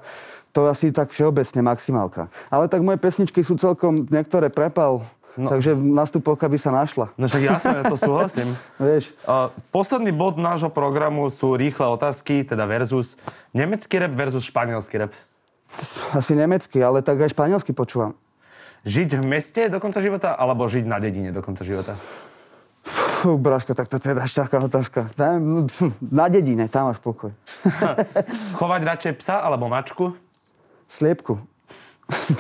to 0.56 0.72
asi 0.72 0.96
tak 0.96 1.12
všeobecne 1.12 1.60
maximálka. 1.60 2.32
Ale 2.48 2.72
tak 2.72 2.88
moje 2.88 3.04
pesničky 3.04 3.44
sú 3.44 3.60
celkom 3.60 4.00
niektoré 4.08 4.48
prepal, 4.48 5.04
no. 5.40 5.48
takže 5.48 5.72
nastupovka 5.74 6.52
by 6.52 6.58
sa 6.60 6.76
našla. 6.76 7.16
No 7.16 7.32
však 7.32 7.44
jasné, 7.48 7.76
ja 7.80 7.84
to 7.88 7.96
súhlasím. 7.96 8.52
Vieš, 8.84 9.16
Uh, 9.24 9.54
posledný 9.72 10.12
bod 10.12 10.36
nášho 10.36 10.68
programu 10.74 11.32
sú 11.32 11.56
rýchle 11.56 11.86
otázky, 11.88 12.44
teda 12.44 12.66
versus 12.66 13.16
nemecký 13.56 14.02
rap 14.02 14.12
versus 14.12 14.44
španielský 14.44 15.06
rap. 15.06 15.14
asi 16.18 16.34
nemecky, 16.34 16.82
ale 16.82 17.06
tak 17.06 17.22
aj 17.22 17.32
španielsky 17.32 17.72
počúvam. 17.72 18.18
Žiť 18.84 19.10
v 19.22 19.24
meste 19.24 19.62
do 19.70 19.78
konca 19.78 20.02
života, 20.02 20.34
alebo 20.34 20.66
žiť 20.66 20.86
na 20.88 20.98
dedine 20.98 21.30
do 21.30 21.46
konca 21.46 21.62
života? 21.62 21.94
Fú, 23.20 23.36
Braška, 23.36 23.76
tak 23.76 23.92
to 23.92 24.00
je 24.00 24.16
až 24.16 24.32
taká 24.32 24.64
otázka. 24.64 25.12
Tam, 25.14 25.68
Na 26.00 26.32
dedine, 26.32 26.72
tam 26.72 26.90
máš 26.90 27.04
pokoj. 27.04 27.36
Chovať 28.58 28.82
radšej 28.88 29.14
psa 29.20 29.44
alebo 29.44 29.68
mačku? 29.68 30.16
Sliepku. 30.88 31.38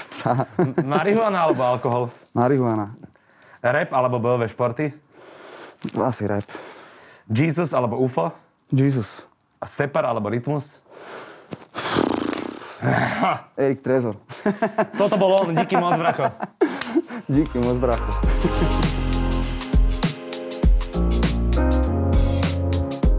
Psa. 0.10 0.50
Marihuana 0.84 1.46
alebo 1.46 1.62
alkohol? 1.64 2.10
Marihuana. 2.34 2.92
Rap 3.62 3.90
alebo 3.94 4.18
bojové 4.20 4.50
športy? 4.50 4.92
Asi 6.00 6.24
rap. 6.28 6.46
Jesus 7.30 7.72
alebo 7.72 8.02
UFO? 8.02 8.34
Jesus. 8.74 9.08
A 9.62 9.66
Separ 9.70 10.06
alebo 10.10 10.30
Rytmus? 10.30 10.82
Erik 13.60 13.84
Trezor. 13.84 14.16
Toto 14.96 15.20
bol 15.20 15.36
on, 15.36 15.56
díky 15.56 15.76
moc, 15.76 16.00
bracho. 16.00 16.32
Díky 17.28 17.60
moc, 17.60 17.78
bracho. 17.78 18.12